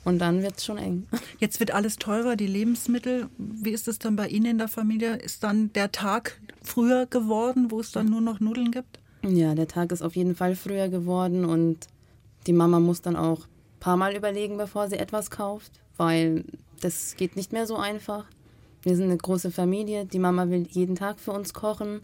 Und 0.05 0.20
dann 0.20 0.43
wird 0.43 0.56
es 0.56 0.64
schon 0.64 0.79
eng. 0.79 1.06
Jetzt 1.38 1.61
wird 1.61 1.73
alles 1.73 1.96
teurer, 1.96 2.37
die 2.37 2.46
Lebensmittel. 2.46 3.29
Wie 3.37 3.73
ist 3.73 3.88
es 3.88 3.99
dann 3.99 4.17
bei 4.17 4.29
Ihnen 4.29 4.46
in 4.46 4.58
der 4.58 4.69
Familie? 4.69 5.17
Ist 5.17 5.44
dann 5.44 5.73
der 5.75 5.92
Tag 5.92 6.40
früher 6.62 7.07
geworden, 7.07 7.71
wo 7.71 7.80
es 7.80 7.92
dann 7.92 8.07
nur 8.07 8.21
noch 8.21 8.40
Nudeln 8.40 8.71
gibt? 8.71 9.00
Ja, 9.23 9.54
der 9.54 9.68
Tag 9.68 9.92
ist 9.92 10.02
auf 10.02 10.16
jeden 10.16 10.35
Fall 10.37 10.54
früher 10.54 10.88
geworden 10.88 11.45
und 11.45 11.88
die 12.47 12.52
Mama 12.52 12.80
muss 12.80 13.02
dann 13.02 13.16
auch 13.16 13.40
ein 13.40 13.80
paar 13.80 13.97
Mal 13.97 14.16
überlegen, 14.16 14.57
bevor 14.57 14.88
sie 14.88 14.97
etwas 14.97 15.30
kauft, 15.30 15.73
weil 15.97 16.45
das 16.80 17.16
geht 17.16 17.37
nicht 17.37 17.52
mehr 17.52 17.66
so 17.66 17.76
einfach. 17.76 18.25
Wir 18.83 18.97
sind 18.97 19.07
eine 19.07 19.16
große 19.16 19.50
Familie, 19.50 20.07
die 20.07 20.21
Mama 20.21 20.49
will 20.49 20.66
jeden 20.71 20.95
Tag 20.95 21.18
für 21.18 21.33
uns 21.33 21.52
kochen. 21.52 22.00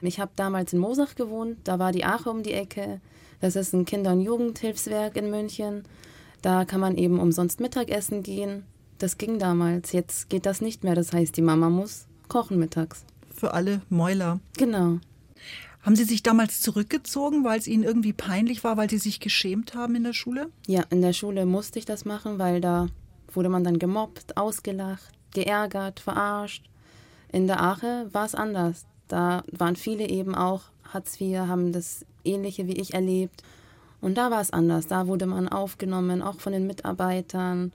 Ich 0.00 0.20
habe 0.20 0.32
damals 0.36 0.72
in 0.72 0.80
Mosach 0.80 1.14
gewohnt, 1.14 1.58
da 1.64 1.78
war 1.78 1.92
die 1.92 2.04
Ache 2.04 2.28
um 2.30 2.42
die 2.42 2.52
Ecke. 2.52 3.00
Das 3.40 3.56
ist 3.56 3.72
ein 3.72 3.84
Kinder- 3.84 4.12
und 4.12 4.20
Jugendhilfswerk 4.20 5.16
in 5.16 5.30
München. 5.30 5.84
Da 6.42 6.64
kann 6.64 6.80
man 6.80 6.96
eben 6.96 7.18
umsonst 7.18 7.60
Mittagessen 7.60 8.22
gehen. 8.22 8.64
Das 8.98 9.18
ging 9.18 9.38
damals. 9.38 9.92
Jetzt 9.92 10.28
geht 10.28 10.46
das 10.46 10.60
nicht 10.60 10.84
mehr. 10.84 10.94
Das 10.94 11.12
heißt, 11.12 11.36
die 11.36 11.42
Mama 11.42 11.70
muss 11.70 12.06
kochen 12.28 12.58
mittags. 12.58 13.04
Für 13.34 13.54
alle 13.54 13.82
Mäuler. 13.88 14.40
Genau. 14.56 14.98
Haben 15.82 15.96
Sie 15.96 16.04
sich 16.04 16.22
damals 16.22 16.60
zurückgezogen, 16.60 17.44
weil 17.44 17.58
es 17.58 17.68
Ihnen 17.68 17.84
irgendwie 17.84 18.12
peinlich 18.12 18.64
war, 18.64 18.76
weil 18.76 18.90
Sie 18.90 18.98
sich 18.98 19.20
geschämt 19.20 19.74
haben 19.74 19.94
in 19.94 20.04
der 20.04 20.12
Schule? 20.12 20.50
Ja, 20.66 20.82
in 20.90 21.00
der 21.00 21.12
Schule 21.12 21.46
musste 21.46 21.78
ich 21.78 21.84
das 21.84 22.04
machen, 22.04 22.38
weil 22.38 22.60
da 22.60 22.88
wurde 23.32 23.48
man 23.48 23.64
dann 23.64 23.78
gemobbt, 23.78 24.36
ausgelacht, 24.36 25.12
geärgert, 25.32 26.00
verarscht. 26.00 26.68
In 27.30 27.46
der 27.46 27.62
Ache 27.62 28.08
war 28.12 28.26
es 28.26 28.34
anders. 28.34 28.86
Da 29.06 29.44
waren 29.52 29.76
viele 29.76 30.08
eben 30.08 30.34
auch 30.34 30.64
Hartz 30.92 31.20
IV, 31.20 31.38
haben 31.38 31.72
das 31.72 32.04
Ähnliche 32.28 32.66
wie 32.66 32.80
ich 32.80 32.94
erlebt. 32.94 33.42
Und 34.00 34.16
da 34.16 34.30
war 34.30 34.40
es 34.40 34.52
anders. 34.52 34.86
Da 34.86 35.06
wurde 35.06 35.26
man 35.26 35.48
aufgenommen, 35.48 36.22
auch 36.22 36.40
von 36.40 36.52
den 36.52 36.66
Mitarbeitern. 36.66 37.72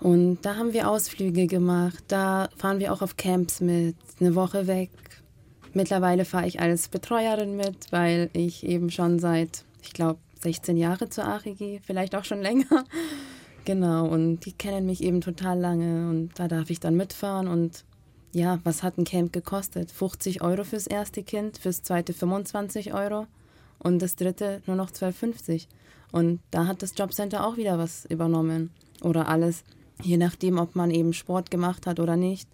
Und 0.00 0.38
da 0.42 0.56
haben 0.56 0.72
wir 0.72 0.88
Ausflüge 0.88 1.46
gemacht. 1.46 2.04
Da 2.08 2.48
fahren 2.56 2.78
wir 2.78 2.92
auch 2.92 3.02
auf 3.02 3.16
Camps 3.16 3.60
mit, 3.60 3.96
eine 4.20 4.34
Woche 4.34 4.66
weg. 4.66 4.90
Mittlerweile 5.72 6.24
fahre 6.24 6.46
ich 6.46 6.60
als 6.60 6.88
Betreuerin 6.88 7.56
mit, 7.56 7.90
weil 7.90 8.30
ich 8.32 8.64
eben 8.64 8.90
schon 8.90 9.18
seit, 9.18 9.64
ich 9.82 9.92
glaube, 9.92 10.20
16 10.40 10.76
Jahre 10.76 11.08
zur 11.08 11.24
ARI 11.24 11.54
gehe, 11.54 11.80
vielleicht 11.82 12.14
auch 12.14 12.24
schon 12.24 12.40
länger. 12.42 12.66
Genau, 13.66 14.06
und 14.06 14.40
die 14.40 14.52
kennen 14.52 14.84
mich 14.84 15.02
eben 15.02 15.22
total 15.22 15.58
lange 15.58 16.10
und 16.10 16.32
da 16.34 16.48
darf 16.48 16.68
ich 16.68 16.80
dann 16.80 16.96
mitfahren 16.96 17.48
und 17.48 17.86
ja, 18.32 18.58
was 18.64 18.82
hat 18.82 18.98
ein 18.98 19.04
Camp 19.04 19.32
gekostet? 19.32 19.90
50 19.90 20.42
Euro 20.42 20.64
fürs 20.64 20.86
erste 20.86 21.22
Kind, 21.22 21.56
fürs 21.56 21.82
zweite 21.82 22.12
25 22.12 22.92
Euro 22.92 23.26
und 23.84 24.02
das 24.02 24.16
dritte 24.16 24.60
nur 24.66 24.74
noch 24.74 24.90
12,50. 24.90 25.68
Und 26.10 26.40
da 26.50 26.66
hat 26.66 26.82
das 26.82 26.94
Jobcenter 26.96 27.46
auch 27.46 27.56
wieder 27.56 27.78
was 27.78 28.04
übernommen. 28.06 28.70
Oder 29.02 29.28
alles 29.28 29.62
je 30.02 30.16
nachdem, 30.16 30.58
ob 30.58 30.74
man 30.74 30.90
eben 30.90 31.12
Sport 31.12 31.50
gemacht 31.50 31.86
hat 31.86 32.00
oder 32.00 32.16
nicht 32.16 32.48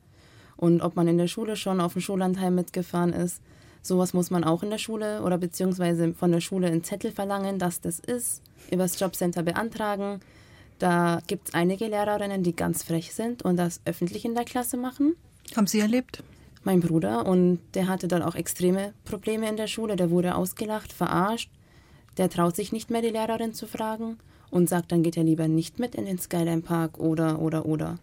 und 0.56 0.82
ob 0.82 0.96
man 0.96 1.08
in 1.08 1.18
der 1.18 1.28
Schule 1.28 1.56
schon 1.56 1.80
auf 1.80 1.94
dem 1.94 2.02
Schullandheim 2.02 2.54
mitgefahren 2.54 3.12
ist. 3.12 3.40
Sowas 3.82 4.12
muss 4.12 4.30
man 4.30 4.44
auch 4.44 4.62
in 4.62 4.70
der 4.70 4.78
Schule 4.78 5.22
oder 5.22 5.38
beziehungsweise 5.38 6.12
von 6.12 6.32
der 6.32 6.40
Schule 6.40 6.66
einen 6.66 6.84
Zettel 6.84 7.12
verlangen, 7.12 7.58
dass 7.58 7.80
das 7.80 7.98
ist, 7.98 8.42
übers 8.70 9.00
Jobcenter 9.00 9.42
beantragen. 9.42 10.20
Da 10.78 11.20
gibt 11.26 11.48
es 11.48 11.54
einige 11.54 11.86
Lehrerinnen, 11.86 12.42
die 12.42 12.54
ganz 12.54 12.82
frech 12.82 13.14
sind 13.14 13.42
und 13.42 13.56
das 13.56 13.80
öffentlich 13.86 14.24
in 14.24 14.34
der 14.34 14.44
Klasse 14.44 14.76
machen. 14.76 15.14
Haben 15.56 15.66
Sie 15.66 15.80
erlebt? 15.80 16.22
Mein 16.62 16.80
Bruder 16.80 17.26
und 17.26 17.58
der 17.74 17.88
hatte 17.88 18.06
dann 18.06 18.22
auch 18.22 18.34
extreme 18.34 18.92
Probleme 19.04 19.48
in 19.48 19.56
der 19.56 19.66
Schule. 19.66 19.96
Der 19.96 20.10
wurde 20.10 20.34
ausgelacht, 20.34 20.92
verarscht. 20.92 21.50
Der 22.18 22.28
traut 22.28 22.54
sich 22.54 22.70
nicht 22.72 22.90
mehr, 22.90 23.02
die 23.02 23.08
Lehrerin 23.08 23.54
zu 23.54 23.66
fragen 23.66 24.18
und 24.50 24.68
sagt, 24.68 24.92
dann 24.92 25.02
geht 25.02 25.16
er 25.16 25.24
lieber 25.24 25.48
nicht 25.48 25.78
mit 25.78 25.94
in 25.94 26.04
den 26.04 26.18
Skyline 26.18 26.60
Park 26.60 26.98
oder, 26.98 27.40
oder, 27.40 27.66
oder. 27.66 27.98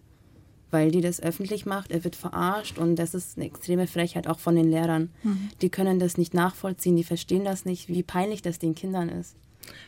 Weil 0.70 0.90
die 0.90 1.00
das 1.00 1.22
öffentlich 1.22 1.66
macht, 1.66 1.92
er 1.92 2.04
wird 2.04 2.16
verarscht 2.16 2.78
und 2.78 2.96
das 2.96 3.14
ist 3.14 3.36
eine 3.36 3.46
extreme 3.46 3.86
Frechheit 3.86 4.26
auch 4.26 4.38
von 4.38 4.56
den 4.56 4.70
Lehrern. 4.70 5.10
Mhm. 5.22 5.50
Die 5.62 5.70
können 5.70 5.98
das 5.98 6.18
nicht 6.18 6.34
nachvollziehen, 6.34 6.96
die 6.96 7.04
verstehen 7.04 7.44
das 7.44 7.64
nicht, 7.64 7.88
wie 7.88 8.02
peinlich 8.02 8.42
das 8.42 8.58
den 8.58 8.74
Kindern 8.74 9.08
ist. 9.08 9.36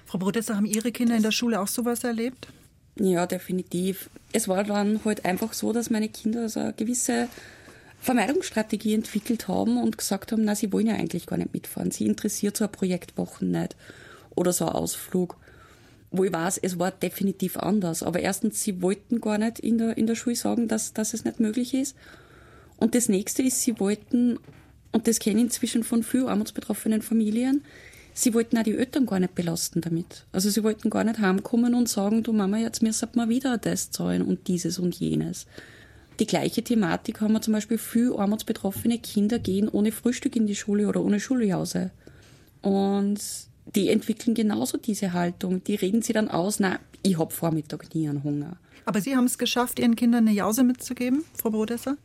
Frau 0.06 0.18
Brodesser, 0.18 0.56
haben 0.56 0.66
Ihre 0.66 0.92
Kinder 0.92 1.16
in 1.16 1.22
der 1.22 1.32
Schule 1.32 1.60
auch 1.60 1.68
sowas 1.68 2.04
erlebt? 2.04 2.48
Ja, 2.98 3.26
definitiv. 3.26 4.10
Es 4.32 4.48
war 4.48 4.64
dann 4.64 5.00
halt 5.04 5.24
einfach 5.24 5.52
so, 5.52 5.72
dass 5.72 5.90
meine 5.90 6.08
Kinder 6.08 6.48
so 6.48 6.60
eine 6.60 6.72
gewisse 6.72 7.28
Vermeidungsstrategie 8.00 8.94
entwickelt 8.94 9.46
haben 9.46 9.76
und 9.80 9.98
gesagt 9.98 10.32
haben, 10.32 10.44
na, 10.44 10.54
sie 10.54 10.72
wollen 10.72 10.86
ja 10.86 10.94
eigentlich 10.94 11.26
gar 11.26 11.36
nicht 11.36 11.52
mitfahren. 11.52 11.90
Sie 11.90 12.06
interessiert 12.06 12.56
so 12.56 12.64
ein 12.64 12.72
Projektwochen 12.72 13.50
nicht 13.50 13.76
oder 14.34 14.52
so 14.52 14.66
ein 14.66 14.72
Ausflug. 14.72 15.36
Wo 16.10 16.24
ich 16.24 16.32
weiß, 16.32 16.58
es 16.58 16.78
war 16.78 16.90
definitiv 16.90 17.56
anders. 17.58 18.02
Aber 18.02 18.20
erstens, 18.20 18.62
sie 18.62 18.82
wollten 18.82 19.20
gar 19.20 19.38
nicht 19.38 19.60
in 19.60 19.78
der, 19.78 19.96
in 19.96 20.06
der 20.06 20.16
Schule 20.16 20.34
sagen, 20.34 20.66
dass, 20.66 20.92
dass 20.92 21.14
es 21.14 21.24
nicht 21.24 21.40
möglich 21.40 21.74
ist. 21.74 21.94
Und 22.78 22.94
das 22.94 23.08
nächste 23.08 23.42
ist, 23.42 23.60
sie 23.60 23.78
wollten, 23.78 24.38
und 24.92 25.06
das 25.06 25.18
kenne 25.18 25.36
ich 25.36 25.44
inzwischen 25.44 25.84
von 25.84 26.02
vielen 26.02 26.28
armutsbetroffenen 26.28 27.02
Familien, 27.02 27.62
sie 28.14 28.32
wollten 28.32 28.56
auch 28.58 28.62
die 28.62 28.76
Eltern 28.76 29.06
gar 29.06 29.20
nicht 29.20 29.34
belasten 29.34 29.82
damit. 29.82 30.24
Also 30.32 30.48
sie 30.48 30.64
wollten 30.64 30.88
gar 30.88 31.04
nicht 31.04 31.20
heimkommen 31.20 31.74
und 31.74 31.88
sagen, 31.88 32.22
du 32.22 32.32
Mama, 32.32 32.56
jetzt 32.56 32.82
müssen 32.82 33.08
wir 33.12 33.28
wieder 33.28 33.58
das 33.58 33.90
zahlen 33.90 34.22
und 34.22 34.48
dieses 34.48 34.78
und 34.78 34.94
jenes. 34.94 35.46
Die 36.20 36.26
gleiche 36.26 36.62
Thematik 36.62 37.22
haben 37.22 37.32
wir 37.32 37.40
zum 37.40 37.54
Beispiel 37.54 37.78
viele 37.78 38.18
armutsbetroffene 38.18 38.98
Kinder 38.98 39.38
gehen 39.38 39.70
ohne 39.70 39.90
Frühstück 39.90 40.36
in 40.36 40.46
die 40.46 40.54
Schule 40.54 40.86
oder 40.86 41.02
ohne 41.02 41.18
Schuljause. 41.18 41.90
Und 42.60 43.18
die 43.74 43.88
entwickeln 43.88 44.34
genauso 44.34 44.76
diese 44.76 45.14
Haltung. 45.14 45.64
Die 45.64 45.76
reden 45.76 46.02
sie 46.02 46.12
dann 46.12 46.28
aus, 46.28 46.60
na, 46.60 46.78
ich 47.02 47.18
hab 47.18 47.32
Vormittag 47.32 47.94
nie 47.94 48.06
einen 48.06 48.22
Hunger. 48.22 48.58
Aber 48.84 49.00
Sie 49.00 49.16
haben 49.16 49.24
es 49.24 49.38
geschafft, 49.38 49.78
Ihren 49.78 49.96
Kindern 49.96 50.26
eine 50.26 50.36
Jause 50.36 50.62
mitzugeben, 50.62 51.24
Frau 51.34 51.50
Brodesser? 51.50 51.96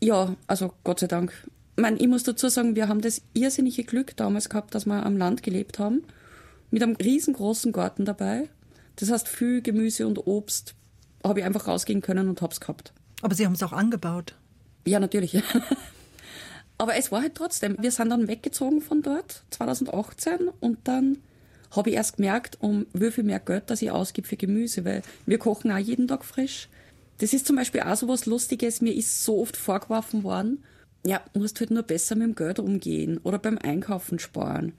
Ja, 0.00 0.36
also 0.46 0.72
Gott 0.84 1.00
sei 1.00 1.08
Dank. 1.08 1.32
Ich, 1.76 1.82
meine, 1.82 1.96
ich 1.98 2.06
muss 2.06 2.22
dazu 2.22 2.48
sagen, 2.48 2.76
wir 2.76 2.88
haben 2.88 3.00
das 3.00 3.22
irrsinnige 3.34 3.82
Glück 3.82 4.16
damals 4.16 4.50
gehabt, 4.50 4.74
dass 4.74 4.86
wir 4.86 5.04
am 5.04 5.16
Land 5.16 5.42
gelebt 5.42 5.80
haben, 5.80 6.02
mit 6.70 6.82
einem 6.82 6.94
riesengroßen 6.96 7.72
Garten 7.72 8.04
dabei. 8.04 8.48
Das 8.96 9.10
heißt, 9.10 9.26
viel 9.26 9.62
Gemüse 9.62 10.06
und 10.06 10.26
Obst 10.26 10.74
habe 11.24 11.40
ich 11.40 11.46
einfach 11.46 11.66
rausgehen 11.66 12.02
können 12.02 12.28
und 12.28 12.40
hab's 12.42 12.60
gehabt. 12.60 12.92
Aber 13.22 13.34
Sie 13.34 13.46
haben 13.46 13.54
es 13.54 13.62
auch 13.62 13.72
angebaut. 13.72 14.34
Ja, 14.86 15.00
natürlich. 15.00 15.42
Aber 16.78 16.96
es 16.96 17.12
war 17.12 17.22
halt 17.22 17.36
trotzdem, 17.36 17.76
wir 17.80 17.90
sind 17.90 18.10
dann 18.10 18.28
weggezogen 18.28 18.80
von 18.80 19.02
dort, 19.02 19.44
2018, 19.50 20.48
und 20.60 20.78
dann 20.84 21.18
habe 21.70 21.90
ich 21.90 21.96
erst 21.96 22.16
gemerkt, 22.16 22.58
um 22.60 22.86
wie 22.92 23.10
viel 23.10 23.24
mehr 23.24 23.40
Geld, 23.40 23.70
dass 23.70 23.82
ich 23.82 23.90
ausgebe 23.90 24.28
für 24.28 24.36
Gemüse, 24.36 24.84
weil 24.84 25.02
wir 25.24 25.38
kochen 25.38 25.70
auch 25.70 25.78
jeden 25.78 26.08
Tag 26.08 26.24
frisch. 26.24 26.68
Das 27.18 27.32
ist 27.32 27.46
zum 27.46 27.56
Beispiel 27.56 27.82
auch 27.82 27.96
so 27.96 28.08
was 28.08 28.26
Lustiges. 28.26 28.80
Mir 28.80 28.94
ist 28.94 29.24
so 29.24 29.40
oft 29.40 29.56
vorgeworfen 29.56 30.24
worden, 30.24 30.64
ja, 31.04 31.20
musst 31.34 31.60
halt 31.60 31.70
nur 31.70 31.82
besser 31.82 32.14
mit 32.14 32.26
dem 32.26 32.34
Geld 32.34 32.58
umgehen 32.58 33.18
oder 33.22 33.38
beim 33.38 33.58
Einkaufen 33.58 34.18
sparen. 34.18 34.72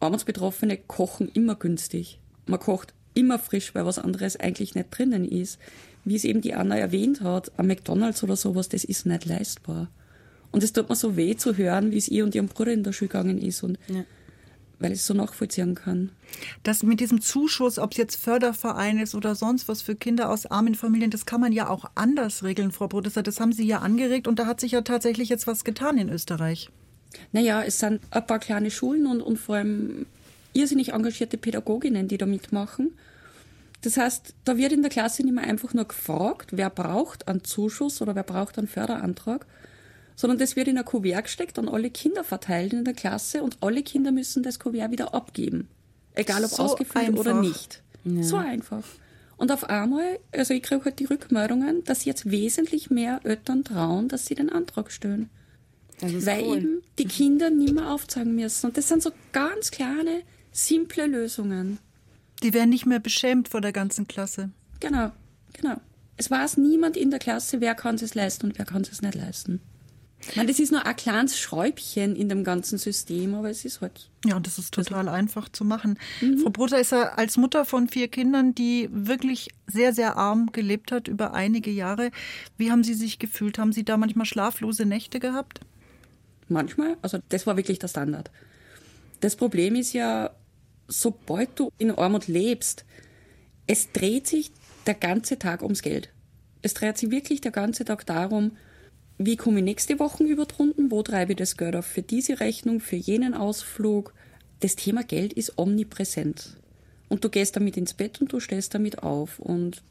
Armutsbetroffene 0.00 0.76
kochen 0.76 1.28
immer 1.28 1.56
günstig. 1.56 2.20
Man 2.46 2.60
kocht 2.60 2.94
immer 3.18 3.38
frisch, 3.38 3.74
weil 3.74 3.84
was 3.84 3.98
anderes 3.98 4.36
eigentlich 4.36 4.74
nicht 4.74 4.88
drinnen 4.90 5.24
ist. 5.24 5.58
Wie 6.04 6.16
es 6.16 6.24
eben 6.24 6.40
die 6.40 6.54
Anna 6.54 6.76
erwähnt 6.76 7.20
hat, 7.20 7.52
am 7.58 7.66
McDonalds 7.66 8.22
oder 8.22 8.36
sowas, 8.36 8.68
das 8.68 8.84
ist 8.84 9.04
nicht 9.04 9.26
leistbar. 9.26 9.88
Und 10.52 10.62
es 10.62 10.72
tut 10.72 10.88
mir 10.88 10.96
so 10.96 11.16
weh 11.16 11.36
zu 11.36 11.56
hören, 11.56 11.90
wie 11.90 11.98
es 11.98 12.08
ihr 12.08 12.24
und 12.24 12.34
ihrem 12.34 12.48
Bruder 12.48 12.72
in 12.72 12.82
der 12.82 12.92
Schule 12.92 13.08
gegangen 13.08 13.38
ist 13.38 13.62
und 13.62 13.78
ja. 13.88 14.04
weil 14.78 14.92
ich 14.92 15.00
es 15.00 15.06
so 15.06 15.12
nachvollziehen 15.12 15.74
kann. 15.74 16.10
Das 16.62 16.82
mit 16.82 17.00
diesem 17.00 17.20
Zuschuss, 17.20 17.78
ob 17.78 17.92
es 17.92 17.98
jetzt 17.98 18.16
Förderverein 18.16 18.98
ist 18.98 19.14
oder 19.14 19.34
sonst 19.34 19.68
was 19.68 19.82
für 19.82 19.96
Kinder 19.96 20.30
aus 20.30 20.46
armen 20.46 20.74
Familien, 20.74 21.10
das 21.10 21.26
kann 21.26 21.40
man 21.40 21.52
ja 21.52 21.68
auch 21.68 21.90
anders 21.96 22.42
regeln, 22.44 22.72
Frau 22.72 22.88
Brodesser. 22.88 23.22
Das 23.22 23.40
haben 23.40 23.52
Sie 23.52 23.66
ja 23.66 23.80
angeregt 23.80 24.26
und 24.26 24.38
da 24.38 24.46
hat 24.46 24.60
sich 24.60 24.72
ja 24.72 24.80
tatsächlich 24.80 25.28
jetzt 25.28 25.46
was 25.46 25.64
getan 25.64 25.98
in 25.98 26.08
Österreich. 26.08 26.70
Naja, 27.32 27.62
es 27.62 27.78
sind 27.78 28.00
ein 28.10 28.26
paar 28.26 28.38
kleine 28.38 28.70
Schulen 28.70 29.06
und, 29.06 29.20
und 29.20 29.38
vor 29.38 29.56
allem 29.56 30.06
irrsinnig 30.52 30.92
engagierte 30.92 31.36
Pädagoginnen, 31.36 32.08
die 32.08 32.18
da 32.18 32.26
mitmachen. 32.26 32.92
Das 33.82 33.96
heißt, 33.96 34.34
da 34.44 34.56
wird 34.56 34.72
in 34.72 34.82
der 34.82 34.90
Klasse 34.90 35.22
nicht 35.22 35.34
mehr 35.34 35.44
einfach 35.44 35.72
nur 35.72 35.86
gefragt, 35.86 36.50
wer 36.52 36.68
braucht 36.68 37.28
einen 37.28 37.44
Zuschuss 37.44 38.02
oder 38.02 38.14
wer 38.14 38.24
braucht 38.24 38.58
einen 38.58 38.66
Förderantrag, 38.66 39.46
sondern 40.16 40.38
das 40.38 40.56
wird 40.56 40.66
in 40.66 40.78
ein 40.78 40.84
Kuvert 40.84 41.24
gesteckt 41.24 41.58
und 41.58 41.68
alle 41.68 41.90
Kinder 41.90 42.24
verteilt 42.24 42.72
in 42.72 42.84
der 42.84 42.94
Klasse 42.94 43.42
und 43.42 43.58
alle 43.60 43.82
Kinder 43.82 44.10
müssen 44.10 44.42
das 44.42 44.58
Kuvert 44.58 44.90
wieder 44.90 45.14
abgeben. 45.14 45.68
Egal 46.14 46.44
ob 46.44 46.50
so 46.50 46.64
ausgefüllt 46.64 47.06
einfach. 47.06 47.20
oder 47.20 47.40
nicht. 47.40 47.82
Ja. 48.04 48.22
So 48.24 48.36
einfach. 48.36 48.82
Und 49.36 49.52
auf 49.52 49.70
einmal, 49.70 50.18
also 50.32 50.52
ich 50.52 50.64
kriege 50.64 50.84
halt 50.84 50.98
die 50.98 51.04
Rückmeldungen, 51.04 51.84
dass 51.84 52.04
jetzt 52.04 52.28
wesentlich 52.28 52.90
mehr 52.90 53.20
Eltern 53.22 53.62
trauen, 53.62 54.08
dass 54.08 54.26
sie 54.26 54.34
den 54.34 54.50
Antrag 54.50 54.90
stellen. 54.90 55.30
Weil 56.00 56.42
cool. 56.42 56.56
eben 56.56 56.82
die 56.98 57.06
Kinder 57.06 57.50
nicht 57.50 57.74
mehr 57.74 57.92
aufzeigen 57.92 58.34
müssen. 58.34 58.66
Und 58.66 58.76
das 58.76 58.88
sind 58.88 59.02
so 59.02 59.10
ganz 59.32 59.70
kleine, 59.70 60.22
simple 60.50 61.06
Lösungen. 61.06 61.78
Die 62.42 62.54
werden 62.54 62.70
nicht 62.70 62.86
mehr 62.86 63.00
beschämt 63.00 63.48
vor 63.48 63.60
der 63.60 63.72
ganzen 63.72 64.06
Klasse. 64.06 64.50
Genau, 64.80 65.10
genau. 65.52 65.76
Es 66.16 66.30
weiß 66.30 66.56
niemand 66.56 66.96
in 66.96 67.10
der 67.10 67.18
Klasse, 67.18 67.60
wer 67.60 67.74
kann 67.74 67.96
es 67.96 68.14
leisten 68.14 68.46
und 68.46 68.58
wer 68.58 68.64
kann 68.64 68.82
es 68.82 69.02
nicht 69.02 69.14
leisten. 69.14 69.60
Ich 70.20 70.36
meine, 70.36 70.48
das 70.48 70.58
ist 70.58 70.72
nur 70.72 70.84
ein 70.84 70.96
kleines 70.96 71.38
Schräubchen 71.38 72.16
in 72.16 72.28
dem 72.28 72.42
ganzen 72.42 72.76
System, 72.76 73.34
aber 73.34 73.50
es 73.50 73.64
ist 73.64 73.80
halt. 73.80 74.10
Ja, 74.24 74.36
und 74.36 74.46
das 74.46 74.58
ist 74.58 74.74
total 74.74 75.04
das 75.04 75.14
einfach 75.14 75.48
zu 75.48 75.64
machen. 75.64 75.96
Mhm. 76.20 76.38
Frau 76.38 76.50
Brutter 76.50 76.80
ist 76.80 76.90
ja 76.90 77.10
als 77.10 77.36
Mutter 77.36 77.64
von 77.64 77.88
vier 77.88 78.08
Kindern, 78.08 78.54
die 78.54 78.88
wirklich 78.92 79.48
sehr, 79.68 79.92
sehr 79.92 80.16
arm 80.16 80.50
gelebt 80.50 80.90
hat 80.90 81.06
über 81.06 81.34
einige 81.34 81.70
Jahre. 81.70 82.10
Wie 82.56 82.72
haben 82.72 82.82
Sie 82.82 82.94
sich 82.94 83.20
gefühlt? 83.20 83.58
Haben 83.58 83.72
Sie 83.72 83.84
da 83.84 83.96
manchmal 83.96 84.26
schlaflose 84.26 84.86
Nächte 84.86 85.20
gehabt? 85.20 85.60
Manchmal. 86.48 86.96
Also, 87.00 87.18
das 87.28 87.46
war 87.46 87.56
wirklich 87.56 87.78
der 87.78 87.88
Standard. 87.88 88.30
Das 89.20 89.36
Problem 89.36 89.76
ist 89.76 89.92
ja, 89.92 90.30
sobald 90.88 91.58
du 91.58 91.70
in 91.78 91.90
Armut 91.90 92.26
lebst, 92.26 92.84
es 93.66 93.92
dreht 93.92 94.26
sich 94.26 94.50
der 94.86 94.94
ganze 94.94 95.38
Tag 95.38 95.62
ums 95.62 95.82
Geld. 95.82 96.10
Es 96.62 96.74
dreht 96.74 96.98
sich 96.98 97.10
wirklich 97.10 97.40
der 97.40 97.52
ganze 97.52 97.84
Tag 97.84 98.06
darum, 98.06 98.56
wie 99.18 99.36
komme 99.36 99.58
ich 99.58 99.64
nächste 99.64 99.98
Woche 99.98 100.24
über 100.24 100.46
drunten, 100.46 100.90
wo 100.90 101.02
treibe 101.02 101.32
ich 101.32 101.38
das 101.38 101.56
Geld 101.56 101.76
auf 101.76 101.86
für 101.86 102.02
diese 102.02 102.40
Rechnung, 102.40 102.80
für 102.80 102.96
jenen 102.96 103.34
Ausflug. 103.34 104.14
Das 104.60 104.76
Thema 104.76 105.04
Geld 105.04 105.32
ist 105.32 105.58
omnipräsent. 105.58 106.56
Und 107.08 107.24
du 107.24 107.28
gehst 107.28 107.56
damit 107.56 107.76
ins 107.76 107.94
Bett 107.94 108.20
und 108.20 108.32
du 108.32 108.40
stehst 108.40 108.74
damit 108.74 109.02
auf. 109.02 109.38
Und 109.38 109.82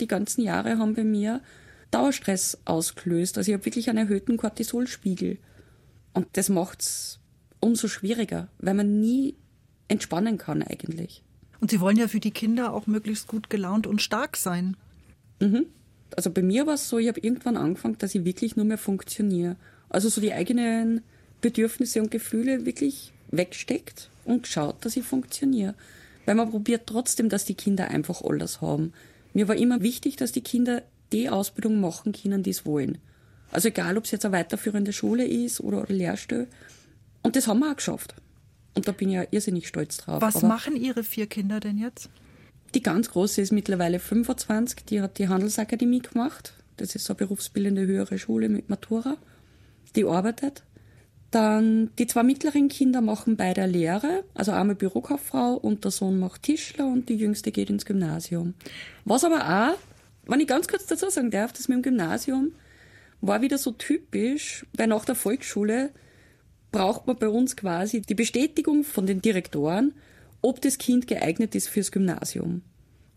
die 0.00 0.06
ganzen 0.06 0.42
Jahre 0.42 0.78
haben 0.78 0.94
bei 0.94 1.04
mir 1.04 1.42
Dauerstress 1.90 2.58
ausgelöst. 2.64 3.38
Also 3.38 3.50
ich 3.50 3.54
habe 3.54 3.64
wirklich 3.64 3.88
einen 3.88 3.98
erhöhten 3.98 4.36
Cortisolspiegel. 4.36 5.38
Und 6.12 6.28
das 6.34 6.48
macht's 6.48 7.18
umso 7.60 7.88
schwieriger, 7.88 8.48
weil 8.58 8.74
man 8.74 9.00
nie 9.00 9.34
entspannen 9.88 10.38
kann 10.38 10.62
eigentlich. 10.62 11.22
Und 11.60 11.70
Sie 11.70 11.80
wollen 11.80 11.96
ja 11.96 12.08
für 12.08 12.20
die 12.20 12.32
Kinder 12.32 12.72
auch 12.72 12.86
möglichst 12.86 13.28
gut 13.28 13.50
gelaunt 13.50 13.86
und 13.86 14.02
stark 14.02 14.36
sein. 14.36 14.76
Mhm 15.40 15.66
also 16.14 16.30
bei 16.30 16.42
mir 16.42 16.66
war 16.66 16.74
es 16.74 16.88
so, 16.88 16.98
ich 16.98 17.08
habe 17.08 17.20
irgendwann 17.20 17.56
angefangen, 17.56 17.98
dass 17.98 18.14
ich 18.14 18.24
wirklich 18.24 18.56
nur 18.56 18.64
mehr 18.64 18.78
funktioniere. 18.78 19.56
Also 19.88 20.08
so 20.08 20.20
die 20.20 20.32
eigenen 20.32 21.02
Bedürfnisse 21.40 22.00
und 22.00 22.10
Gefühle 22.10 22.66
wirklich 22.66 23.12
wegsteckt 23.30 24.10
und 24.24 24.44
geschaut, 24.44 24.84
dass 24.84 24.96
ich 24.96 25.04
funktioniere. 25.04 25.74
Weil 26.24 26.34
man 26.34 26.50
probiert 26.50 26.86
trotzdem, 26.86 27.28
dass 27.28 27.44
die 27.44 27.54
Kinder 27.54 27.88
einfach 27.88 28.22
alles 28.22 28.60
haben. 28.60 28.92
Mir 29.32 29.48
war 29.48 29.56
immer 29.56 29.82
wichtig, 29.82 30.16
dass 30.16 30.32
die 30.32 30.40
Kinder 30.40 30.82
die 31.12 31.28
Ausbildung 31.28 31.80
machen 31.80 32.12
können, 32.12 32.42
die 32.42 32.50
es 32.50 32.66
wollen. 32.66 32.98
Also 33.52 33.68
egal, 33.68 33.96
ob 33.96 34.04
es 34.04 34.10
jetzt 34.10 34.24
eine 34.24 34.36
weiterführende 34.36 34.92
Schule 34.92 35.24
ist 35.24 35.60
oder 35.60 35.84
eine 35.86 35.96
Lehrstelle. 35.96 36.48
Und 37.22 37.36
das 37.36 37.46
haben 37.46 37.60
wir 37.60 37.70
auch 37.70 37.76
geschafft. 37.76 38.14
Und 38.76 38.86
da 38.86 38.92
bin 38.92 39.08
ich 39.08 39.14
ja 39.16 39.24
irrsinnig 39.30 39.66
stolz 39.66 39.96
drauf. 39.96 40.22
Was 40.22 40.36
Aber 40.36 40.48
machen 40.48 40.76
Ihre 40.76 41.02
vier 41.02 41.26
Kinder 41.26 41.58
denn 41.58 41.78
jetzt? 41.78 42.08
Die 42.74 42.82
ganz 42.82 43.10
große 43.10 43.40
ist 43.40 43.52
mittlerweile 43.52 43.98
25, 43.98 44.84
die 44.84 45.00
hat 45.00 45.18
die 45.18 45.28
Handelsakademie 45.28 46.00
gemacht. 46.00 46.52
Das 46.76 46.94
ist 46.94 47.06
so 47.06 47.14
eine 47.14 47.18
berufsbildende 47.18 47.86
höhere 47.86 48.18
Schule 48.18 48.48
mit 48.48 48.68
Matura. 48.68 49.16
Die 49.96 50.04
arbeitet. 50.04 50.62
Dann 51.30 51.90
die 51.98 52.06
zwei 52.06 52.22
mittleren 52.22 52.68
Kinder 52.68 53.00
machen 53.00 53.36
beide 53.36 53.66
Lehre, 53.66 54.24
also 54.34 54.52
einmal 54.52 54.76
Bürokauffrau 54.76 55.54
und 55.54 55.82
der 55.84 55.90
Sohn 55.90 56.18
macht 56.18 56.44
Tischler 56.44 56.86
und 56.86 57.08
die 57.08 57.16
jüngste 57.16 57.50
geht 57.50 57.70
ins 57.70 57.84
Gymnasium. 57.84 58.54
Was 59.04 59.24
aber 59.24 59.72
auch 59.72 59.78
wenn 60.26 60.40
ich 60.40 60.48
ganz 60.48 60.68
kurz 60.68 60.86
dazu 60.86 61.08
sagen 61.08 61.30
darf, 61.30 61.52
das 61.52 61.68
mit 61.68 61.76
dem 61.76 61.82
Gymnasium 61.82 62.52
war 63.20 63.42
wieder 63.42 63.58
so 63.58 63.70
typisch, 63.70 64.66
weil 64.74 64.88
nach 64.88 65.04
der 65.04 65.14
Volksschule 65.14 65.90
braucht 66.72 67.06
man 67.06 67.16
bei 67.16 67.28
uns 67.28 67.56
quasi 67.56 68.02
die 68.02 68.14
Bestätigung 68.14 68.84
von 68.84 69.06
den 69.06 69.22
Direktoren, 69.22 69.94
ob 70.42 70.60
das 70.60 70.78
Kind 70.78 71.06
geeignet 71.06 71.54
ist 71.54 71.68
fürs 71.68 71.90
Gymnasium. 71.90 72.62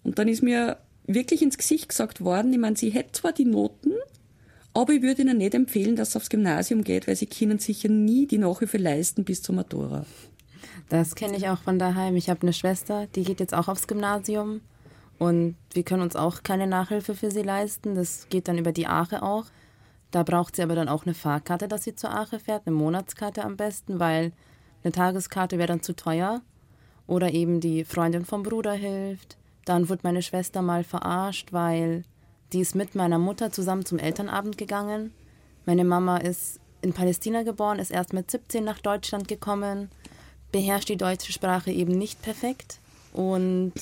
Und 0.03 0.19
dann 0.19 0.27
ist 0.27 0.41
mir 0.41 0.77
wirklich 1.05 1.41
ins 1.41 1.57
Gesicht 1.57 1.89
gesagt 1.89 2.21
worden, 2.21 2.53
ich 2.53 2.59
meine, 2.59 2.77
sie 2.77 2.89
hätte 2.89 3.13
zwar 3.13 3.33
die 3.33 3.45
Noten, 3.45 3.93
aber 4.73 4.93
ich 4.93 5.01
würde 5.01 5.23
ihnen 5.23 5.37
nicht 5.37 5.55
empfehlen, 5.55 5.95
dass 5.95 6.09
es 6.09 6.15
aufs 6.15 6.29
Gymnasium 6.29 6.83
geht, 6.83 7.07
weil 7.07 7.15
sie 7.15 7.25
können 7.25 7.59
sicher 7.59 7.89
nie 7.89 8.27
die 8.27 8.37
Nachhilfe 8.37 8.77
leisten 8.77 9.25
bis 9.25 9.41
zur 9.41 9.55
Matura. 9.55 10.05
Das 10.89 11.15
kenne 11.15 11.37
ich 11.37 11.47
auch 11.49 11.59
von 11.59 11.79
daheim. 11.79 12.15
Ich 12.15 12.29
habe 12.29 12.41
eine 12.43 12.53
Schwester, 12.53 13.07
die 13.15 13.23
geht 13.23 13.39
jetzt 13.39 13.53
auch 13.53 13.67
aufs 13.67 13.87
Gymnasium 13.87 14.61
und 15.17 15.55
wir 15.73 15.83
können 15.83 16.01
uns 16.01 16.15
auch 16.15 16.43
keine 16.43 16.65
Nachhilfe 16.65 17.13
für 17.13 17.29
sie 17.29 17.43
leisten. 17.43 17.95
Das 17.95 18.27
geht 18.29 18.47
dann 18.47 18.57
über 18.57 18.71
die 18.71 18.87
Ache 18.87 19.21
auch. 19.21 19.45
Da 20.11 20.23
braucht 20.23 20.55
sie 20.55 20.63
aber 20.63 20.75
dann 20.75 20.89
auch 20.89 21.05
eine 21.05 21.13
Fahrkarte, 21.13 21.67
dass 21.67 21.83
sie 21.83 21.95
zur 21.95 22.13
Ache 22.13 22.39
fährt, 22.39 22.65
eine 22.65 22.75
Monatskarte 22.75 23.43
am 23.43 23.57
besten, 23.57 23.99
weil 23.99 24.31
eine 24.83 24.91
Tageskarte 24.91 25.57
wäre 25.57 25.67
dann 25.67 25.83
zu 25.83 25.95
teuer. 25.95 26.41
Oder 27.05 27.31
eben 27.31 27.59
die 27.59 27.85
Freundin 27.85 28.25
vom 28.25 28.43
Bruder 28.43 28.73
hilft. 28.73 29.37
Dann 29.65 29.89
wurde 29.89 30.01
meine 30.03 30.21
Schwester 30.21 30.61
mal 30.61 30.83
verarscht, 30.83 31.53
weil 31.53 32.03
die 32.53 32.61
ist 32.61 32.75
mit 32.75 32.95
meiner 32.95 33.19
Mutter 33.19 33.51
zusammen 33.51 33.85
zum 33.85 33.99
Elternabend 33.99 34.57
gegangen. 34.57 35.11
Meine 35.65 35.85
Mama 35.85 36.17
ist 36.17 36.59
in 36.81 36.93
Palästina 36.93 37.43
geboren, 37.43 37.79
ist 37.79 37.91
erst 37.91 38.13
mit 38.13 38.31
17 38.31 38.63
nach 38.63 38.79
Deutschland 38.79 39.27
gekommen, 39.27 39.89
beherrscht 40.51 40.89
die 40.89 40.97
deutsche 40.97 41.31
Sprache 41.31 41.71
eben 41.71 41.97
nicht 41.97 42.21
perfekt 42.21 42.79
und 43.13 43.73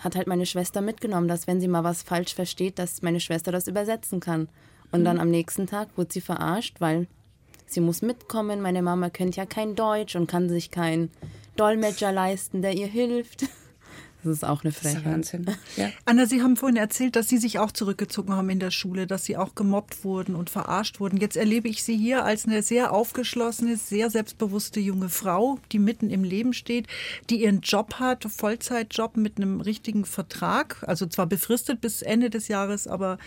hat 0.00 0.16
halt 0.16 0.26
meine 0.26 0.46
Schwester 0.46 0.80
mitgenommen, 0.80 1.28
dass 1.28 1.46
wenn 1.46 1.60
sie 1.60 1.68
mal 1.68 1.84
was 1.84 2.02
falsch 2.02 2.34
versteht, 2.34 2.78
dass 2.78 3.02
meine 3.02 3.20
Schwester 3.20 3.52
das 3.52 3.66
übersetzen 3.66 4.20
kann. 4.20 4.48
Und 4.92 5.04
dann 5.04 5.16
mhm. 5.16 5.22
am 5.22 5.30
nächsten 5.30 5.66
Tag 5.66 5.88
wurde 5.96 6.12
sie 6.12 6.20
verarscht, 6.20 6.80
weil 6.80 7.06
sie 7.66 7.80
muss 7.80 8.02
mitkommen. 8.02 8.60
Meine 8.60 8.82
Mama 8.82 9.10
kennt 9.10 9.36
ja 9.36 9.46
kein 9.46 9.74
Deutsch 9.74 10.14
und 10.14 10.26
kann 10.26 10.48
sich 10.48 10.70
keinen 10.70 11.10
Dolmetscher 11.56 12.12
leisten, 12.12 12.62
der 12.62 12.74
ihr 12.74 12.86
hilft. 12.86 13.46
Das 14.24 14.34
ist 14.34 14.44
auch 14.44 14.62
eine 14.62 14.72
Frechheit. 14.72 15.04
Wahnsinn. 15.04 15.46
Ja. 15.76 15.90
Anna, 16.04 16.26
Sie 16.26 16.42
haben 16.42 16.56
vorhin 16.56 16.76
erzählt, 16.76 17.16
dass 17.16 17.28
Sie 17.28 17.38
sich 17.38 17.58
auch 17.58 17.72
zurückgezogen 17.72 18.32
haben 18.34 18.50
in 18.50 18.60
der 18.60 18.70
Schule, 18.70 19.06
dass 19.06 19.24
Sie 19.24 19.36
auch 19.36 19.54
gemobbt 19.54 20.04
wurden 20.04 20.36
und 20.36 20.48
verarscht 20.48 21.00
wurden. 21.00 21.16
Jetzt 21.16 21.36
erlebe 21.36 21.68
ich 21.68 21.82
Sie 21.82 21.96
hier 21.96 22.24
als 22.24 22.46
eine 22.46 22.62
sehr 22.62 22.92
aufgeschlossene, 22.92 23.76
sehr 23.76 24.10
selbstbewusste 24.10 24.78
junge 24.78 25.08
Frau, 25.08 25.58
die 25.72 25.80
mitten 25.80 26.08
im 26.08 26.22
Leben 26.22 26.52
steht, 26.52 26.86
die 27.30 27.42
ihren 27.42 27.62
Job 27.62 27.94
hat, 27.94 28.24
Vollzeitjob 28.24 29.16
mit 29.16 29.38
einem 29.38 29.60
richtigen 29.60 30.04
Vertrag, 30.04 30.84
also 30.86 31.06
zwar 31.06 31.26
befristet 31.26 31.80
bis 31.80 32.02
Ende 32.02 32.30
des 32.30 32.46
Jahres, 32.46 32.86
aber 32.86 33.18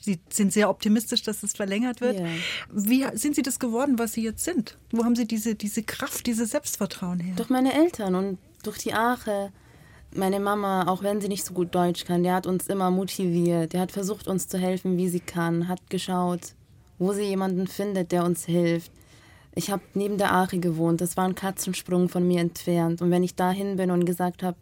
Sie 0.00 0.18
sind 0.30 0.52
sehr 0.52 0.70
optimistisch, 0.70 1.22
dass 1.22 1.42
es 1.42 1.52
verlängert 1.52 2.00
wird. 2.00 2.20
Ja. 2.20 2.26
Wie 2.72 3.04
sind 3.14 3.34
Sie 3.34 3.42
das 3.42 3.58
geworden, 3.58 3.98
was 3.98 4.14
Sie 4.14 4.22
jetzt 4.22 4.44
sind? 4.44 4.78
Wo 4.90 5.04
haben 5.04 5.14
Sie 5.14 5.26
diese, 5.26 5.54
diese 5.54 5.82
Kraft, 5.82 6.26
dieses 6.26 6.50
Selbstvertrauen 6.50 7.20
her? 7.20 7.34
Durch 7.36 7.50
meine 7.50 7.74
Eltern 7.74 8.14
und 8.14 8.38
durch 8.62 8.78
die 8.78 8.94
Ache. 8.94 9.52
Meine 10.12 10.40
Mama, 10.40 10.88
auch 10.88 11.02
wenn 11.02 11.20
sie 11.20 11.28
nicht 11.28 11.44
so 11.44 11.54
gut 11.54 11.72
Deutsch 11.72 12.04
kann, 12.04 12.24
der 12.24 12.34
hat 12.34 12.46
uns 12.46 12.66
immer 12.66 12.90
motiviert. 12.90 13.72
Der 13.72 13.80
hat 13.80 13.92
versucht, 13.92 14.26
uns 14.26 14.48
zu 14.48 14.58
helfen, 14.58 14.96
wie 14.96 15.08
sie 15.08 15.20
kann. 15.20 15.68
Hat 15.68 15.88
geschaut, 15.88 16.54
wo 16.98 17.12
sie 17.12 17.22
jemanden 17.22 17.68
findet, 17.68 18.10
der 18.10 18.24
uns 18.24 18.44
hilft. 18.44 18.90
Ich 19.54 19.70
habe 19.70 19.82
neben 19.94 20.18
der 20.18 20.34
Ache 20.34 20.58
gewohnt. 20.58 21.00
Das 21.00 21.16
war 21.16 21.26
ein 21.26 21.34
Katzensprung 21.34 22.08
von 22.08 22.26
mir 22.26 22.40
entfernt. 22.40 23.02
Und 23.02 23.10
wenn 23.10 23.22
ich 23.22 23.36
dahin 23.36 23.76
bin 23.76 23.90
und 23.90 24.04
gesagt 24.04 24.42
habe, 24.42 24.56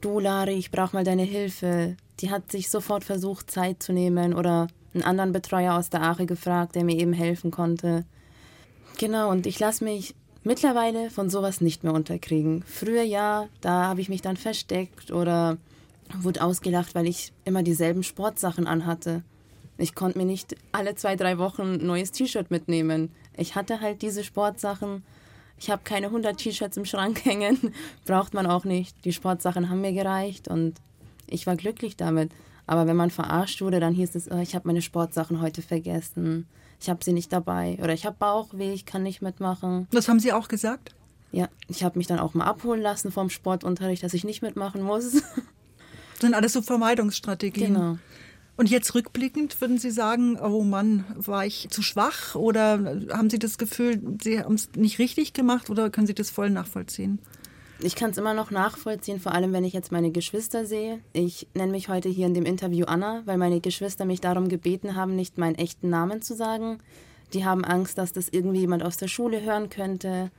du 0.00 0.18
Lari, 0.18 0.54
ich 0.54 0.70
brauche 0.70 0.94
mal 0.94 1.04
deine 1.04 1.22
Hilfe, 1.22 1.96
die 2.20 2.30
hat 2.30 2.50
sich 2.52 2.68
sofort 2.68 3.04
versucht, 3.04 3.50
Zeit 3.50 3.82
zu 3.82 3.92
nehmen 3.92 4.34
oder 4.34 4.68
einen 4.94 5.02
anderen 5.04 5.32
Betreuer 5.32 5.74
aus 5.74 5.90
der 5.90 6.02
Ache 6.02 6.26
gefragt, 6.26 6.74
der 6.74 6.84
mir 6.84 6.96
eben 6.96 7.12
helfen 7.12 7.50
konnte. 7.50 8.04
Genau, 8.98 9.30
und 9.30 9.46
ich 9.46 9.58
lasse 9.58 9.84
mich 9.84 10.14
mittlerweile 10.42 11.10
von 11.10 11.30
sowas 11.30 11.60
nicht 11.60 11.84
mehr 11.84 11.92
unterkriegen. 11.92 12.64
Früher 12.66 13.02
ja, 13.02 13.48
da 13.60 13.86
habe 13.86 14.00
ich 14.00 14.08
mich 14.08 14.22
dann 14.22 14.36
versteckt 14.36 15.10
oder 15.10 15.58
wurde 16.18 16.42
ausgelacht, 16.42 16.94
weil 16.94 17.06
ich 17.06 17.32
immer 17.44 17.62
dieselben 17.62 18.02
Sportsachen 18.02 18.66
anhatte. 18.66 19.22
Ich 19.78 19.94
konnte 19.94 20.18
mir 20.18 20.24
nicht 20.24 20.56
alle 20.72 20.94
zwei, 20.94 21.16
drei 21.16 21.38
Wochen 21.38 21.62
ein 21.62 21.86
neues 21.86 22.12
T-Shirt 22.12 22.50
mitnehmen. 22.50 23.10
Ich 23.36 23.54
hatte 23.54 23.80
halt 23.80 24.02
diese 24.02 24.24
Sportsachen. 24.24 25.02
Ich 25.58 25.70
habe 25.70 25.82
keine 25.84 26.06
100 26.06 26.36
T-Shirts 26.36 26.76
im 26.76 26.84
Schrank 26.84 27.24
hängen. 27.24 27.72
Braucht 28.04 28.34
man 28.34 28.46
auch 28.46 28.64
nicht. 28.64 29.04
Die 29.04 29.12
Sportsachen 29.12 29.70
haben 29.70 29.80
mir 29.80 29.92
gereicht 29.92 30.48
und 30.48 30.74
ich 31.26 31.46
war 31.46 31.56
glücklich 31.56 31.96
damit. 31.96 32.32
Aber 32.70 32.86
wenn 32.86 32.94
man 32.94 33.10
verarscht 33.10 33.62
wurde, 33.62 33.80
dann 33.80 33.92
hieß 33.92 34.14
es, 34.14 34.30
oh, 34.30 34.38
ich 34.38 34.54
habe 34.54 34.68
meine 34.68 34.80
Sportsachen 34.80 35.40
heute 35.40 35.60
vergessen. 35.60 36.46
Ich 36.80 36.88
habe 36.88 37.02
sie 37.02 37.12
nicht 37.12 37.32
dabei. 37.32 37.76
Oder 37.82 37.94
ich 37.94 38.06
habe 38.06 38.14
Bauchweh, 38.16 38.72
ich 38.72 38.86
kann 38.86 39.02
nicht 39.02 39.22
mitmachen. 39.22 39.88
Das 39.90 40.08
haben 40.08 40.20
Sie 40.20 40.32
auch 40.32 40.46
gesagt? 40.46 40.94
Ja, 41.32 41.48
ich 41.66 41.82
habe 41.82 41.98
mich 41.98 42.06
dann 42.06 42.20
auch 42.20 42.32
mal 42.32 42.44
abholen 42.44 42.80
lassen 42.80 43.10
vom 43.10 43.28
Sportunterricht, 43.28 44.04
dass 44.04 44.14
ich 44.14 44.22
nicht 44.22 44.40
mitmachen 44.40 44.82
muss. 44.82 45.10
Das 45.10 45.24
sind 46.20 46.32
alles 46.32 46.52
so 46.52 46.62
Vermeidungsstrategien. 46.62 47.74
Genau. 47.74 47.98
Und 48.56 48.70
jetzt 48.70 48.94
rückblickend 48.94 49.60
würden 49.60 49.78
Sie 49.78 49.90
sagen, 49.90 50.38
oh 50.38 50.62
Mann, 50.62 51.04
war 51.16 51.44
ich 51.44 51.70
zu 51.70 51.82
schwach 51.82 52.36
oder 52.36 53.00
haben 53.10 53.30
Sie 53.30 53.40
das 53.40 53.58
Gefühl, 53.58 54.00
Sie 54.22 54.38
haben 54.38 54.54
es 54.54 54.70
nicht 54.76 55.00
richtig 55.00 55.32
gemacht 55.32 55.70
oder 55.70 55.90
können 55.90 56.06
Sie 56.06 56.14
das 56.14 56.30
voll 56.30 56.50
nachvollziehen? 56.50 57.18
Ich 57.82 57.96
kann 57.96 58.10
es 58.10 58.18
immer 58.18 58.34
noch 58.34 58.50
nachvollziehen, 58.50 59.20
vor 59.20 59.32
allem 59.32 59.54
wenn 59.54 59.64
ich 59.64 59.72
jetzt 59.72 59.90
meine 59.90 60.10
Geschwister 60.10 60.66
sehe. 60.66 61.00
Ich 61.14 61.48
nenne 61.54 61.72
mich 61.72 61.88
heute 61.88 62.10
hier 62.10 62.26
in 62.26 62.34
dem 62.34 62.44
Interview 62.44 62.84
Anna, 62.84 63.22
weil 63.24 63.38
meine 63.38 63.60
Geschwister 63.62 64.04
mich 64.04 64.20
darum 64.20 64.48
gebeten 64.48 64.96
haben, 64.96 65.16
nicht 65.16 65.38
meinen 65.38 65.54
echten 65.54 65.88
Namen 65.88 66.20
zu 66.20 66.34
sagen. 66.34 66.78
Die 67.32 67.46
haben 67.46 67.64
Angst, 67.64 67.96
dass 67.96 68.12
das 68.12 68.28
irgendwie 68.28 68.60
jemand 68.60 68.82
aus 68.82 68.98
der 68.98 69.08
Schule 69.08 69.40
hören 69.40 69.70
könnte 69.70 70.30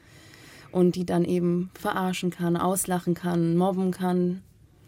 und 0.71 0.95
die 0.95 1.05
dann 1.05 1.25
eben 1.25 1.71
verarschen 1.73 2.29
kann, 2.29 2.57
auslachen 2.57 3.15
kann, 3.15 3.57
mobben 3.57 3.89
kann. 3.89 4.43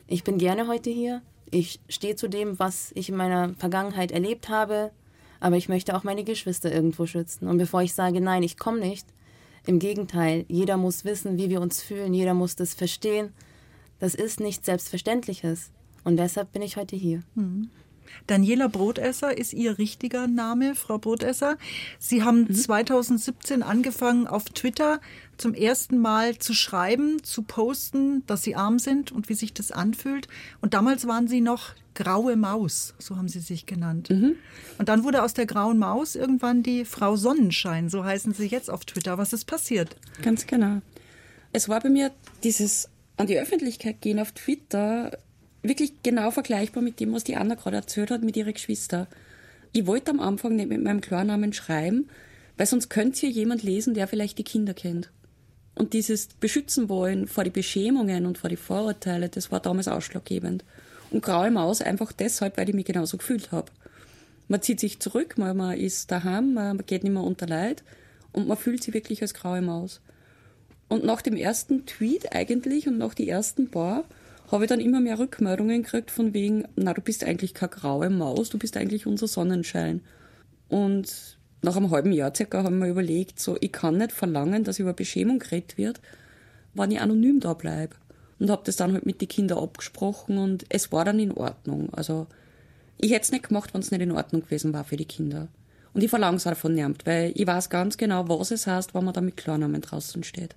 Ich 0.06 0.24
bin 0.24 0.38
gerne 0.38 0.68
heute 0.68 0.92
hier. 0.92 1.24
Ich 1.50 1.80
stehe 1.90 2.16
zu 2.16 2.28
dem, 2.28 2.60
was 2.60 2.92
ich 2.94 3.10
in 3.10 3.16
meiner 3.16 3.56
Vergangenheit 3.56 4.12
erlebt 4.12 4.50
habe, 4.50 4.92
aber 5.40 5.58
ich 5.58 5.70
möchte 5.70 5.96
auch 5.96 6.04
meine 6.04 6.24
Geschwister 6.24 6.72
irgendwo 6.72 7.08
schützen. 7.08 7.48
Und 7.48 7.58
bevor 7.58 7.82
ich 7.82 7.96
sage, 7.96 8.22
nein, 8.22 8.44
ich 8.44 8.60
komme 8.60 8.80
nicht, 8.80 9.08
im 9.66 9.80
Gegenteil, 9.80 10.46
jeder 10.48 10.78
muss 10.78 11.06
wissen, 11.06 11.38
wie 11.38 11.50
wir 11.50 11.62
uns 11.62 11.82
fühlen, 11.82 12.14
jeder 12.14 12.34
muss 12.34 12.56
das 12.56 12.74
verstehen. 12.74 13.32
Das 14.00 14.16
ist 14.16 14.40
nichts 14.40 14.66
Selbstverständliches. 14.66 15.72
Und 16.04 16.18
deshalb 16.18 16.52
bin 16.52 16.62
ich 16.62 16.76
heute 16.76 16.96
hier. 16.96 17.24
Mhm. 17.36 17.70
Daniela 18.28 18.68
Brotesser 18.68 19.38
ist 19.38 19.54
Ihr 19.54 19.78
richtiger 19.78 20.28
Name, 20.28 20.76
Frau 20.76 20.98
Brotesser. 20.98 21.58
Sie 22.00 22.24
haben 22.24 22.42
mhm. 22.42 22.54
2017 22.54 23.64
angefangen, 23.64 24.28
auf 24.28 24.46
Twitter 24.46 25.02
zum 25.38 25.54
ersten 25.54 25.98
Mal 25.98 26.38
zu 26.38 26.54
schreiben, 26.54 27.24
zu 27.24 27.44
posten, 27.44 28.26
dass 28.28 28.44
Sie 28.44 28.56
arm 28.56 28.80
sind 28.80 29.12
und 29.12 29.30
wie 29.30 29.34
sich 29.34 29.54
das 29.54 29.72
anfühlt. 29.72 30.28
Und 30.62 30.74
damals 30.74 31.08
waren 31.08 31.28
Sie 31.28 31.42
noch 31.42 31.74
graue 31.96 32.36
Maus, 32.36 32.94
so 32.98 33.18
haben 33.18 33.28
Sie 33.28 33.40
sich 33.40 33.66
genannt. 33.66 34.10
Mhm. 34.10 34.36
Und 34.78 34.90
dann 34.90 35.04
wurde 35.04 35.24
aus 35.24 35.34
der 35.34 35.46
grauen 35.46 35.78
Maus 35.78 36.16
irgendwann 36.16 36.64
die 36.64 36.86
Frau 36.86 37.16
Sonnenschein, 37.16 37.90
so 37.90 38.04
heißen 38.04 38.34
Sie 38.34 38.48
jetzt 38.48 38.70
auf 38.70 38.86
Twitter. 38.86 39.18
Was 39.18 39.34
ist 39.34 39.46
passiert? 39.46 39.96
Ganz 40.22 40.48
genau. 40.48 40.82
Es 41.52 41.70
war 41.70 41.80
bei 41.82 41.90
mir 41.90 42.12
dieses 42.44 42.90
an 43.18 43.28
die 43.28 43.38
Öffentlichkeit 43.38 44.02
gehen 44.02 44.20
auf 44.20 44.32
Twitter 44.32 45.18
wirklich 45.64 46.04
genau 46.04 46.30
vergleichbar 46.32 46.84
mit 46.84 47.00
dem, 47.00 47.14
was 47.14 47.24
die 47.24 47.36
Anna 47.36 47.56
gerade 47.56 47.78
erzählt 47.78 48.12
hat 48.12 48.22
mit 48.22 48.38
ihrer 48.38 48.52
Geschwister. 48.52 49.08
Ich 49.72 49.88
wollte 49.88 50.12
am 50.12 50.20
Anfang 50.20 50.56
nicht 50.56 50.70
mit 50.70 50.84
meinem 50.84 51.02
Klarnamen 51.02 51.54
schreiben, 51.54 52.10
weil 52.58 52.68
sonst 52.68 52.90
könnte 52.90 53.22
hier 53.22 53.32
jemand 53.32 53.64
lesen, 53.64 53.94
der 53.94 54.08
vielleicht 54.08 54.38
die 54.38 54.44
Kinder 54.44 54.74
kennt. 54.74 55.10
Und 55.76 55.94
dieses 55.94 56.28
Beschützen 56.28 56.90
wollen 56.90 57.28
vor 57.28 57.44
die 57.44 57.50
Beschämungen 57.50 58.26
und 58.26 58.38
vor 58.38 58.50
die 58.50 58.58
Vorurteile, 58.58 59.30
das 59.30 59.52
war 59.52 59.60
damals 59.60 59.88
ausschlaggebend. 59.88 60.64
Und 61.10 61.24
graue 61.24 61.50
Maus 61.50 61.82
einfach 61.82 62.12
deshalb, 62.12 62.58
weil 62.58 62.70
ich 62.70 62.76
mich 62.76 62.86
genauso 62.86 63.18
gefühlt 63.18 63.52
habe. 63.52 63.72
Man 64.48 64.62
zieht 64.62 64.80
sich 64.80 65.00
zurück, 65.00 65.38
man, 65.38 65.58
man 65.58 65.78
ist 65.78 66.12
daheim, 66.12 66.54
man 66.54 66.86
geht 66.86 67.04
nicht 67.04 67.14
mehr 67.14 67.24
unter 67.24 67.48
Leid 67.48 67.84
und 68.34 68.48
man 68.48 68.58
fühlt 68.58 68.84
sich 68.84 68.94
wirklich 68.94 69.22
als 69.22 69.34
graue 69.34 69.62
Maus. 69.62 70.02
Und 70.90 71.04
nach 71.04 71.22
dem 71.22 71.36
ersten 71.36 71.86
Tweet 71.86 72.36
eigentlich 72.36 72.88
und 72.88 72.98
nach 72.98 73.14
die 73.14 73.30
ersten 73.30 73.72
paar 73.72 74.06
habe 74.52 74.66
ich 74.66 74.70
dann 74.70 74.80
immer 74.80 75.00
mehr 75.00 75.20
Rückmeldungen 75.20 75.84
gekriegt 75.84 76.12
von 76.12 76.34
wegen, 76.34 76.66
na, 76.76 76.94
du 76.94 77.02
bist 77.02 77.24
eigentlich 77.24 77.54
keine 77.54 77.72
graue 77.72 78.10
Maus, 78.10 78.50
du 78.50 78.58
bist 78.58 78.78
eigentlich 78.78 79.08
unser 79.08 79.28
Sonnenschein. 79.28 80.02
Und 80.70 81.38
nach 81.62 81.78
einem 81.78 81.92
halben 81.92 82.12
Jahr 82.12 82.36
circa 82.36 82.64
haben 82.64 82.80
wir 82.80 82.88
überlegt, 82.88 83.40
so, 83.40 83.58
ich 83.62 83.72
kann 83.72 83.98
nicht 83.98 84.12
verlangen, 84.12 84.64
dass 84.64 84.80
über 84.80 84.94
Beschämung 84.94 85.40
geredet 85.40 85.78
wird, 85.78 86.02
wenn 86.74 86.92
ich 86.92 87.00
anonym 87.00 87.40
da 87.40 87.54
bleibe. 87.54 87.96
Und 88.40 88.50
habe 88.50 88.64
das 88.66 88.76
dann 88.76 88.94
halt 88.94 89.06
mit 89.06 89.22
den 89.22 89.28
Kindern 89.28 89.60
abgesprochen 89.60 90.38
und 90.38 90.66
es 90.70 90.92
war 90.92 91.06
dann 91.06 91.20
in 91.20 91.32
Ordnung. 91.32 91.94
Also, 91.94 92.28
ich 92.98 93.12
hätte 93.12 93.22
es 93.22 93.32
nicht 93.32 93.48
gemacht, 93.48 93.74
wenn 93.74 93.82
es 93.82 93.92
nicht 93.92 94.02
in 94.02 94.12
Ordnung 94.12 94.42
gewesen 94.42 94.74
war 94.74 94.84
für 94.84 94.98
die 94.98 95.06
Kinder. 95.06 95.48
Und 95.94 96.04
ich 96.04 96.10
verlange 96.10 96.38
es 96.38 96.48
auch 96.48 96.56
von 96.56 96.74
niemand, 96.74 97.06
weil 97.06 97.32
ich 97.36 97.48
weiß 97.48 97.70
ganz 97.70 97.98
genau, 97.98 98.28
was 98.28 98.52
es 98.52 98.68
heißt, 98.68 98.94
wenn 98.94 99.06
man 99.06 99.14
da 99.14 99.22
mit 99.22 99.38
Klarnamen 99.38 99.82
draußen 99.82 100.24
steht. 100.24 100.56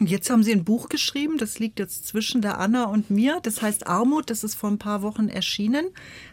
Jetzt 0.00 0.28
haben 0.28 0.42
Sie 0.42 0.50
ein 0.50 0.64
Buch 0.64 0.88
geschrieben, 0.88 1.38
das 1.38 1.60
liegt 1.60 1.78
jetzt 1.78 2.06
zwischen 2.06 2.42
der 2.42 2.58
Anna 2.58 2.86
und 2.86 3.10
mir. 3.10 3.38
Das 3.42 3.62
heißt 3.62 3.86
Armut, 3.86 4.28
das 4.28 4.42
ist 4.42 4.56
vor 4.56 4.68
ein 4.68 4.78
paar 4.78 5.02
Wochen 5.02 5.28
erschienen, 5.28 5.86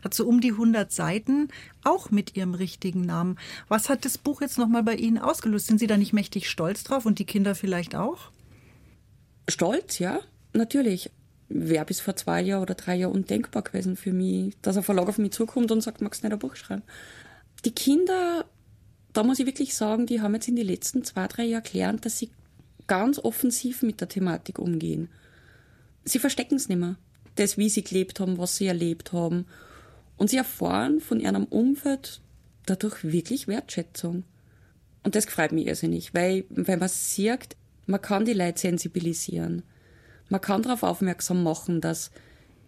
hat 0.04 0.16
so 0.16 0.26
um 0.26 0.42
die 0.42 0.52
100 0.52 0.92
Seiten, 0.92 1.50
auch 1.84 2.10
mit 2.10 2.36
Ihrem 2.36 2.56
richtigen 2.56 3.02
Namen. 3.02 3.38
Was 3.68 3.88
hat 3.88 4.04
das 4.04 4.18
Buch 4.18 4.42
jetzt 4.42 4.58
nochmal 4.58 4.82
bei 4.82 4.96
Ihnen 4.96 5.20
ausgelöst? 5.20 5.68
Sind 5.68 5.80
Sie 5.80 5.86
da 5.86 5.98
nicht 5.98 6.12
mächtig 6.12 6.50
stolz 6.50 6.84
drauf 6.84 7.06
und 7.06 7.20
die 7.20 7.26
Kinder 7.26 7.54
vielleicht 7.54 7.96
auch? 7.96 8.32
Stolz, 9.48 10.00
ja, 10.00 10.22
natürlich. 10.54 11.12
Wäre 11.48 11.86
bis 11.86 12.00
vor 12.00 12.16
zwei 12.16 12.42
Jahren 12.42 12.64
oder 12.64 12.74
drei 12.74 12.96
Jahren 12.96 13.12
undenkbar 13.12 13.62
gewesen 13.62 13.96
für 13.96 14.14
mich, 14.14 14.56
dass 14.64 14.78
ein 14.78 14.84
Verlag 14.84 15.08
auf 15.08 15.20
mich 15.20 15.34
zukommt 15.34 15.72
und 15.72 15.82
sagt, 15.82 16.02
magst 16.02 16.24
du 16.24 16.28
nicht 16.28 16.34
ein 16.34 16.40
Buch 16.40 16.56
schreiben? 16.56 16.84
Die 17.64 17.76
Kinder, 17.76 18.46
da 19.14 19.22
muss 19.22 19.38
ich 19.38 19.46
wirklich 19.46 19.76
sagen, 19.76 20.08
die 20.08 20.22
haben 20.22 20.34
jetzt 20.34 20.48
in 20.48 20.56
den 20.56 20.66
letzten 20.66 21.04
zwei, 21.04 21.28
drei 21.28 21.44
Jahren 21.44 21.64
gelernt, 21.64 22.06
dass 22.06 22.18
sie 22.18 22.32
ganz 22.92 23.20
offensiv 23.20 23.84
mit 23.84 24.02
der 24.02 24.10
Thematik 24.10 24.60
umgehen. 24.60 25.08
Sie 26.04 26.20
verstecken 26.20 26.56
es 26.56 26.68
nicht 26.68 26.78
mehr. 26.78 26.98
Das, 27.36 27.58
wie 27.58 27.70
sie 27.70 27.86
gelebt 27.86 28.20
haben, 28.20 28.38
was 28.38 28.58
sie 28.58 28.68
erlebt 28.68 29.14
haben. 29.14 29.46
Und 30.18 30.30
sie 30.30 30.36
erfahren 30.36 31.00
von 31.00 31.22
ihrem 31.22 31.46
Umfeld 31.46 32.20
dadurch 32.66 33.06
wirklich 33.06 33.48
Wertschätzung. 33.48 34.26
Und 35.04 35.16
das 35.16 35.24
freut 35.24 35.54
mich 35.54 35.68
irrsinnig, 35.68 36.14
weil, 36.14 36.44
weil 36.50 36.76
man 36.76 36.90
sieht, 36.90 37.56
man 37.86 38.02
kann 38.02 38.26
die 38.26 38.34
Leute 38.34 38.60
sensibilisieren. 38.60 39.64
Man 40.28 40.42
kann 40.42 40.62
darauf 40.62 40.84
aufmerksam 40.84 41.44
machen, 41.44 41.80
dass 41.80 42.12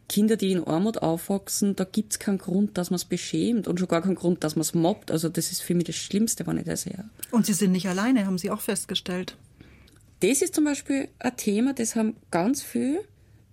Kinder, 0.07 0.37
die 0.37 0.53
in 0.53 0.63
Armut 0.63 0.99
aufwachsen, 0.99 1.75
da 1.75 1.83
gibt 1.83 2.13
es 2.13 2.19
keinen 2.19 2.37
Grund, 2.37 2.77
dass 2.77 2.91
man 2.91 2.95
es 2.95 3.03
beschämt 3.03 3.67
und 3.67 3.77
schon 3.77 3.89
gar 3.89 4.01
keinen 4.01 4.15
Grund, 4.15 4.45
dass 4.45 4.55
man 4.55 4.61
es 4.61 4.73
mobbt. 4.73 5.11
Also 5.11 5.27
das 5.27 5.51
ist 5.51 5.61
für 5.61 5.75
mich 5.75 5.87
das 5.87 5.97
Schlimmste, 5.97 6.47
wenn 6.47 6.59
ich 6.59 6.63
das 6.63 6.83
sehe. 6.83 7.09
Und 7.31 7.45
Sie 7.45 7.53
sind 7.53 7.73
nicht 7.73 7.89
alleine, 7.89 8.25
haben 8.25 8.37
Sie 8.37 8.51
auch 8.51 8.61
festgestellt 8.61 9.35
das 10.23 10.41
ist 10.41 10.55
zum 10.55 10.63
Beispiel 10.63 11.09
ein 11.19 11.35
Thema, 11.35 11.73
das 11.73 11.97
haben 11.97 12.15
ganz 12.31 12.63
viel. 12.63 13.01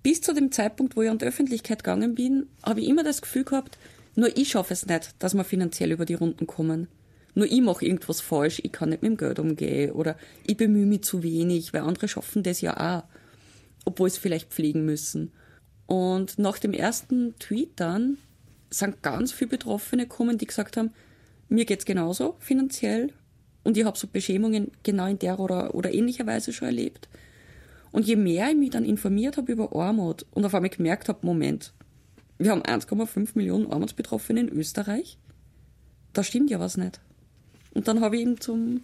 Bis 0.04 0.20
zu 0.20 0.33
dem 0.33 0.52
Zeitpunkt, 0.52 0.96
wo 0.96 1.02
ich 1.02 1.11
an 1.11 1.18
die 1.18 1.24
Öffentlichkeit 1.24 1.83
gegangen 1.83 2.14
bin, 2.14 2.46
habe 2.62 2.80
ich 2.80 2.88
immer 2.88 3.02
das 3.02 3.20
Gefühl 3.20 3.42
gehabt, 3.42 3.76
nur 4.14 4.37
ich 4.37 4.50
schaffe 4.50 4.72
es 4.72 4.87
nicht, 4.87 5.14
dass 5.18 5.35
wir 5.35 5.42
finanziell 5.42 5.90
über 5.90 6.04
die 6.04 6.14
Runden 6.14 6.46
kommen. 6.46 6.87
Nur 7.35 7.46
ich 7.46 7.61
mache 7.61 7.85
irgendwas 7.85 8.20
falsch, 8.20 8.61
ich 8.62 8.70
kann 8.70 8.90
nicht 8.90 9.02
mit 9.02 9.11
dem 9.11 9.16
Geld 9.16 9.40
umgehen 9.40 9.90
oder 9.92 10.16
ich 10.46 10.56
bemühe 10.56 10.87
mich 10.87 11.02
zu 11.02 11.24
wenig, 11.24 11.72
weil 11.72 11.83
andere 11.83 12.06
schaffen 12.06 12.44
das 12.44 12.61
ja 12.61 12.76
auch, 12.76 13.04
obwohl 13.85 14.09
sie 14.09 14.20
vielleicht 14.20 14.50
pflegen 14.50 14.85
müssen. 14.85 15.33
Und 15.87 16.38
nach 16.38 16.59
dem 16.59 16.72
ersten 16.72 17.35
Tweet 17.40 17.72
dann 17.76 18.16
sind 18.70 19.02
ganz 19.02 19.33
viele 19.33 19.50
Betroffene 19.50 20.06
gekommen, 20.06 20.38
die 20.38 20.46
gesagt 20.46 20.76
haben, 20.76 20.92
mir 21.48 21.64
geht's 21.64 21.85
genauso 21.85 22.37
finanziell, 22.38 23.12
und 23.64 23.77
ich 23.77 23.85
habe 23.85 23.99
so 23.99 24.07
Beschämungen 24.07 24.70
genau 24.83 25.07
in 25.07 25.18
der 25.18 25.38
oder, 25.38 25.75
oder 25.75 25.92
ähnlicher 25.92 26.27
Weise 26.27 26.53
schon 26.53 26.68
erlebt. 26.68 27.09
Und 27.92 28.07
je 28.07 28.16
mehr 28.16 28.51
ich 28.51 28.57
mich 28.57 28.70
dann 28.70 28.85
informiert 28.85 29.37
habe 29.37 29.53
über 29.53 29.75
Armut 29.75 30.25
und 30.33 30.44
auf 30.44 30.55
einmal 30.55 30.70
gemerkt 30.70 31.09
habe, 31.09 31.27
Moment, 31.27 31.73
wir 32.38 32.53
haben 32.53 32.62
1,5 32.62 33.31
Millionen 33.35 33.70
Armutsbetroffene 33.70 34.40
in 34.40 34.49
Österreich, 34.49 35.18
da 36.12 36.25
stimmt 36.25 36.51
ja 36.51 36.59
was 36.59 36.77
nicht. 36.77 37.01
Und 37.75 37.88
dann 37.88 38.01
habe 38.01 38.16
ich 38.16 38.23
eben 38.23 38.40
zum 38.40 38.83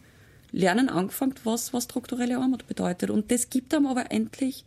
Lernen 0.53 0.89
angefangen, 0.89 1.35
was, 1.45 1.73
was 1.73 1.85
strukturelle 1.85 2.39
Armut 2.39 2.67
bedeutet. 2.67 3.11
Und 3.11 3.31
das 3.31 3.51
gibt 3.51 3.75
einem 3.75 3.87
aber 3.87 4.11
endlich 4.11 4.65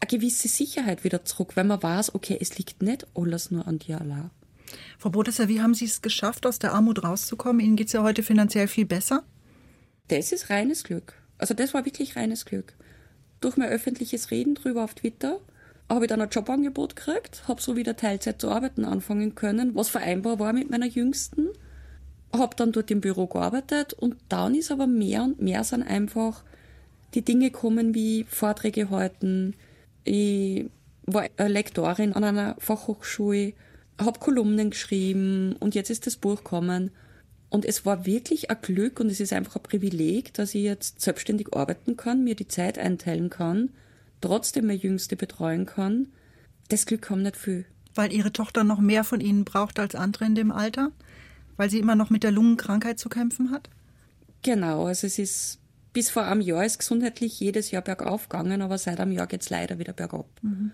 eine 0.00 0.08
gewisse 0.08 0.48
Sicherheit 0.48 1.04
wieder 1.04 1.24
zurück, 1.24 1.56
weil 1.56 1.64
man 1.64 1.82
weiß, 1.82 2.14
okay, 2.14 2.38
es 2.40 2.56
liegt 2.58 2.82
nicht 2.82 3.06
alles 3.14 3.50
nur 3.50 3.66
an 3.66 3.78
dir 3.78 4.00
allein. 4.00 4.30
Frau 4.98 5.10
Bodesser, 5.10 5.48
wie 5.48 5.60
haben 5.60 5.74
Sie 5.74 5.84
es 5.84 6.02
geschafft, 6.02 6.46
aus 6.46 6.58
der 6.58 6.72
Armut 6.72 7.02
rauszukommen? 7.04 7.60
Ihnen 7.60 7.76
geht 7.76 7.88
es 7.88 7.92
ja 7.92 8.02
heute 8.02 8.22
finanziell 8.22 8.68
viel 8.68 8.86
besser. 8.86 9.22
Das 10.08 10.32
ist 10.32 10.50
reines 10.50 10.84
Glück. 10.84 11.14
Also 11.38 11.54
das 11.54 11.74
war 11.74 11.84
wirklich 11.84 12.16
reines 12.16 12.44
Glück. 12.44 12.74
Durch 13.40 13.56
mein 13.56 13.68
öffentliches 13.68 14.30
Reden 14.30 14.54
drüber 14.54 14.84
auf 14.84 14.94
Twitter 14.94 15.38
habe 15.88 16.04
ich 16.04 16.08
dann 16.08 16.20
ein 16.20 16.28
Jobangebot 16.28 16.96
gekriegt, 16.96 17.46
habe 17.48 17.62
so 17.62 17.76
wieder 17.76 17.96
Teilzeit 17.96 18.40
zu 18.40 18.50
arbeiten 18.50 18.84
anfangen 18.84 19.34
können, 19.34 19.74
was 19.74 19.88
vereinbar 19.88 20.38
war 20.38 20.52
mit 20.52 20.70
meiner 20.70 20.86
Jüngsten. 20.86 21.48
Habe 22.32 22.56
dann 22.56 22.72
dort 22.72 22.90
im 22.90 23.00
Büro 23.00 23.26
gearbeitet 23.26 23.94
und 23.94 24.16
dann 24.28 24.54
ist 24.54 24.70
aber 24.70 24.86
mehr 24.86 25.22
und 25.22 25.40
mehr 25.40 25.64
sind 25.64 25.82
einfach 25.82 26.42
die 27.14 27.22
Dinge 27.22 27.50
kommen 27.50 27.94
wie 27.94 28.24
Vorträge 28.24 28.90
halten. 28.90 29.54
Ich 30.04 30.66
war 31.06 31.26
Lektorin 31.38 32.12
an 32.12 32.24
einer 32.24 32.56
Fachhochschule, 32.58 33.54
habe 34.00 34.18
Kolumnen 34.18 34.70
geschrieben 34.70 35.56
und 35.58 35.74
jetzt 35.74 35.90
ist 35.90 36.06
das 36.06 36.16
Buch 36.16 36.38
gekommen. 36.38 36.90
Und 37.50 37.64
es 37.64 37.86
war 37.86 38.04
wirklich 38.04 38.50
ein 38.50 38.58
Glück 38.60 39.00
und 39.00 39.10
es 39.10 39.20
ist 39.20 39.32
einfach 39.32 39.56
ein 39.56 39.62
Privileg, 39.62 40.34
dass 40.34 40.54
ich 40.54 40.62
jetzt 40.62 41.00
selbstständig 41.00 41.54
arbeiten 41.54 41.96
kann, 41.96 42.22
mir 42.22 42.34
die 42.34 42.48
Zeit 42.48 42.78
einteilen 42.78 43.30
kann, 43.30 43.70
trotzdem 44.20 44.66
meine 44.66 44.78
Jüngste 44.78 45.16
betreuen 45.16 45.64
kann. 45.64 46.08
Das 46.68 46.84
Glück 46.84 47.08
haben 47.08 47.22
nicht 47.22 47.36
viel. 47.36 47.64
Weil 47.94 48.12
Ihre 48.12 48.32
Tochter 48.32 48.64
noch 48.64 48.80
mehr 48.80 49.02
von 49.02 49.20
Ihnen 49.20 49.44
braucht 49.44 49.78
als 49.78 49.94
andere 49.94 50.26
in 50.26 50.34
dem 50.34 50.52
Alter? 50.52 50.92
Weil 51.56 51.70
sie 51.70 51.78
immer 51.78 51.96
noch 51.96 52.10
mit 52.10 52.22
der 52.22 52.30
Lungenkrankheit 52.30 52.98
zu 52.98 53.08
kämpfen 53.08 53.50
hat? 53.50 53.70
Genau, 54.42 54.86
also 54.86 55.06
es 55.06 55.18
ist 55.18 55.58
bis 55.92 56.10
vor 56.10 56.24
einem 56.24 56.40
Jahr 56.42 56.64
ist 56.64 56.78
gesundheitlich 56.78 57.40
jedes 57.40 57.70
Jahr 57.70 57.82
bergauf 57.82 58.28
gegangen, 58.28 58.62
aber 58.62 58.78
seit 58.78 59.00
einem 59.00 59.12
Jahr 59.12 59.26
geht 59.26 59.42
es 59.42 59.50
leider 59.50 59.78
wieder 59.78 59.92
bergab. 59.92 60.26
Mhm. 60.42 60.70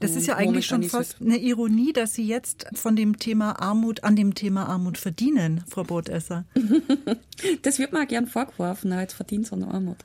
Das 0.00 0.16
ist 0.16 0.26
ja 0.26 0.36
eigentlich 0.36 0.66
schon 0.66 0.82
fast 0.82 1.20
eine 1.20 1.38
Ironie, 1.38 1.92
dass 1.92 2.14
Sie 2.14 2.26
jetzt 2.26 2.66
von 2.74 2.96
dem 2.96 3.18
Thema 3.18 3.60
Armut 3.60 4.04
an 4.04 4.16
dem 4.16 4.34
Thema 4.34 4.66
Armut 4.66 4.98
verdienen, 4.98 5.64
Frau 5.68 5.84
Brotesser. 5.84 6.44
das 7.62 7.78
wird 7.78 7.92
mir 7.92 8.02
auch 8.02 8.08
gern 8.08 8.26
vorgeworfen, 8.26 8.92
verdient 9.08 9.46
so 9.46 9.56
eine 9.56 9.68
Armut. 9.68 9.98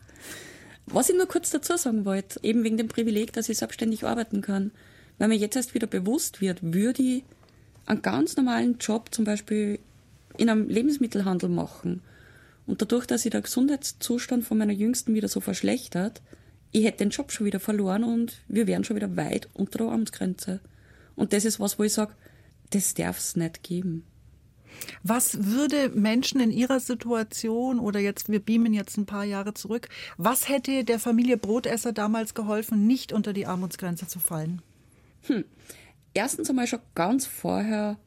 Was 0.86 1.10
ich 1.10 1.16
nur 1.16 1.28
kurz 1.28 1.52
dazu 1.52 1.78
sagen 1.78 2.06
wollte, 2.06 2.40
eben 2.44 2.64
wegen 2.64 2.78
dem 2.78 2.88
Privileg, 2.88 3.34
dass 3.34 3.50
ich 3.50 3.58
selbstständig 3.58 4.06
arbeiten 4.06 4.42
kann, 4.42 4.72
weil 5.18 5.28
mir 5.28 5.36
jetzt 5.36 5.56
erst 5.56 5.74
wieder 5.74 5.88
bewusst 5.88 6.42
wird, 6.42 6.60
würde 6.62 7.04
ich 7.04 7.24
einen 7.86 8.02
ganz 8.02 8.38
normalen 8.38 8.78
Job 8.80 9.10
zum 9.12 9.26
Beispiel 9.26 9.80
in 10.38 10.50
einem 10.50 10.70
Lebensmittelhandel 10.70 11.50
machen 11.50 12.02
und 12.66 12.82
dadurch, 12.82 13.06
dass 13.06 13.24
sich 13.24 13.32
der 13.32 13.42
Gesundheitszustand 13.42 14.46
von 14.46 14.58
meiner 14.58 14.74
Jüngsten 14.74 15.14
wieder 15.14 15.28
so 15.28 15.42
verschlechtert, 15.42 16.22
ich 16.72 16.86
hätte 16.86 17.00
den 17.00 17.10
Job 17.10 17.32
schon 17.32 17.46
wieder 17.46 17.60
verloren 17.60 18.04
und 18.04 18.42
wir 18.48 18.68
wären 18.68 18.84
schon 18.84 18.96
wieder 18.96 19.16
weit 19.18 19.50
unter 19.54 19.80
der 19.80 19.88
Armutsgrenze. 19.88 20.60
Und 21.16 21.34
das 21.34 21.46
ist 21.46 21.60
was, 21.60 21.80
wo 21.80 21.84
ich 21.84 21.94
sage, 21.94 22.14
das 22.70 22.94
darf 22.94 23.18
es 23.18 23.36
nicht 23.36 23.64
geben. 23.64 24.06
Was 25.04 25.46
würde 25.46 25.90
Menschen 25.90 26.40
in 26.40 26.52
ihrer 26.52 26.80
Situation 26.80 27.80
oder 27.80 28.00
jetzt, 28.00 28.30
wir 28.30 28.40
beamen 28.40 28.74
jetzt 28.74 28.98
ein 28.98 29.06
paar 29.06 29.26
Jahre 29.26 29.54
zurück, 29.54 29.90
was 30.18 30.48
hätte 30.48 30.84
der 30.84 31.00
Familie 31.00 31.38
Brotesser 31.38 31.92
damals 31.92 32.34
geholfen, 32.34 32.88
nicht 32.88 33.12
unter 33.12 33.34
die 33.34 33.46
Armutsgrenze 33.46 34.08
zu 34.08 34.20
fallen? 34.20 34.62
Hm. 35.24 35.44
Erstens 36.14 36.50
einmal 36.50 36.68
schon 36.68 36.80
ganz 36.96 37.26
vorher 37.26 37.98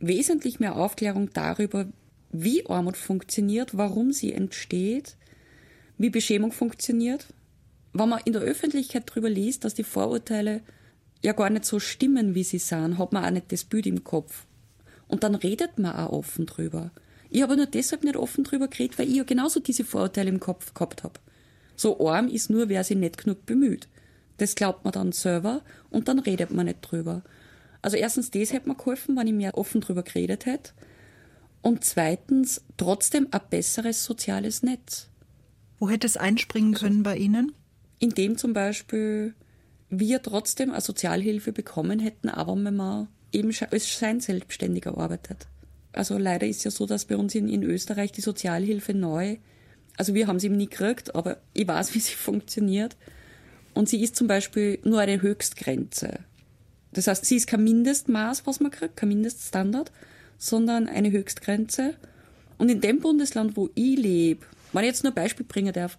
wesentlich 0.00 0.60
mehr 0.60 0.76
Aufklärung 0.76 1.30
darüber, 1.32 1.86
wie 2.30 2.66
Armut 2.66 2.96
funktioniert, 2.96 3.76
warum 3.76 4.12
sie 4.12 4.32
entsteht, 4.32 5.16
wie 5.98 6.10
Beschämung 6.10 6.52
funktioniert, 6.52 7.26
wenn 7.98 8.08
man 8.08 8.20
in 8.24 8.32
der 8.32 8.42
Öffentlichkeit 8.42 9.08
darüber 9.08 9.30
liest, 9.30 9.64
dass 9.64 9.74
die 9.74 9.84
Vorurteile 9.84 10.62
ja 11.22 11.32
gar 11.32 11.50
nicht 11.50 11.64
so 11.64 11.80
stimmen, 11.80 12.34
wie 12.34 12.44
sie 12.44 12.58
sind, 12.58 12.98
hat 12.98 13.12
man 13.12 13.24
auch 13.24 13.30
nicht 13.30 13.50
das 13.52 13.64
Bild 13.64 13.86
im 13.86 14.04
Kopf. 14.04 14.46
Und 15.06 15.24
dann 15.24 15.34
redet 15.34 15.78
man 15.78 15.96
auch 15.96 16.12
offen 16.12 16.46
drüber. 16.46 16.90
Ich 17.30 17.42
habe 17.42 17.56
nur 17.56 17.66
deshalb 17.66 18.04
nicht 18.04 18.16
offen 18.16 18.44
drüber 18.44 18.68
geredet, 18.68 18.98
weil 18.98 19.08
ich 19.08 19.16
ja 19.16 19.24
genauso 19.24 19.60
diese 19.60 19.84
Vorurteile 19.84 20.30
im 20.30 20.40
Kopf 20.40 20.74
gehabt 20.74 21.04
habe. 21.04 21.20
So 21.76 22.08
arm 22.08 22.28
ist 22.28 22.50
nur, 22.50 22.68
wer 22.68 22.84
sich 22.84 22.96
nicht 22.96 23.18
genug 23.18 23.46
bemüht. 23.46 23.88
Das 24.38 24.54
glaubt 24.54 24.84
man 24.84 24.92
dann 24.92 25.12
selber 25.12 25.62
und 25.90 26.08
dann 26.08 26.18
redet 26.18 26.50
man 26.50 26.66
nicht 26.66 26.80
drüber. 26.80 27.22
Also 27.82 27.96
erstens, 27.96 28.30
das 28.30 28.52
hätte 28.52 28.68
mir 28.68 28.74
geholfen, 28.74 29.16
wenn 29.16 29.26
ich 29.26 29.34
mehr 29.34 29.56
offen 29.56 29.80
drüber 29.80 30.02
geredet 30.02 30.46
hätte. 30.46 30.72
Und 31.62 31.84
zweitens, 31.84 32.62
trotzdem 32.76 33.28
ein 33.30 33.40
besseres 33.50 34.04
soziales 34.04 34.62
Netz. 34.62 35.08
Wo 35.78 35.88
hätte 35.88 36.06
es 36.06 36.16
einspringen 36.16 36.74
können 36.74 37.02
bei 37.02 37.16
Ihnen? 37.16 37.52
Indem 37.98 38.36
zum 38.36 38.52
Beispiel 38.52 39.34
wir 39.90 40.22
trotzdem 40.22 40.70
eine 40.70 40.80
Sozialhilfe 40.80 41.52
bekommen 41.52 41.98
hätten, 41.98 42.28
aber 42.28 42.62
wenn 42.62 42.76
man 42.76 43.08
eben 43.32 43.52
als 43.70 43.88
Scheinselbstständiger 43.88 44.96
arbeitet. 44.96 45.46
Also 45.92 46.18
leider 46.18 46.46
ist 46.46 46.64
ja 46.64 46.70
so, 46.70 46.86
dass 46.86 47.06
bei 47.06 47.16
uns 47.16 47.34
in, 47.34 47.48
in 47.48 47.62
Österreich 47.62 48.12
die 48.12 48.20
Sozialhilfe 48.20 48.94
neu, 48.94 49.36
also 49.96 50.14
wir 50.14 50.26
haben 50.26 50.38
sie 50.38 50.46
eben 50.46 50.56
nie 50.56 50.68
gekriegt, 50.68 51.14
aber 51.14 51.38
ich 51.54 51.66
weiß, 51.66 51.94
wie 51.94 52.00
sie 52.00 52.14
funktioniert. 52.14 52.96
Und 53.74 53.88
sie 53.88 54.02
ist 54.02 54.16
zum 54.16 54.26
Beispiel 54.26 54.78
nur 54.84 55.00
eine 55.00 55.22
Höchstgrenze. 55.22 56.20
Das 56.92 57.06
heißt, 57.06 57.24
sie 57.24 57.36
ist 57.36 57.46
kein 57.46 57.64
Mindestmaß, 57.64 58.46
was 58.46 58.60
man 58.60 58.70
kriegt, 58.70 58.96
kein 58.96 59.10
Mindeststandard, 59.10 59.92
sondern 60.38 60.88
eine 60.88 61.10
Höchstgrenze. 61.10 61.94
Und 62.56 62.70
in 62.70 62.80
dem 62.80 63.00
Bundesland, 63.00 63.56
wo 63.56 63.70
ich 63.74 63.98
lebe, 63.98 64.46
wenn 64.72 64.84
ich 64.84 64.88
jetzt 64.88 65.04
nur 65.04 65.12
ein 65.12 65.16
Beispiel 65.16 65.46
bringen 65.46 65.72
darf, 65.72 65.98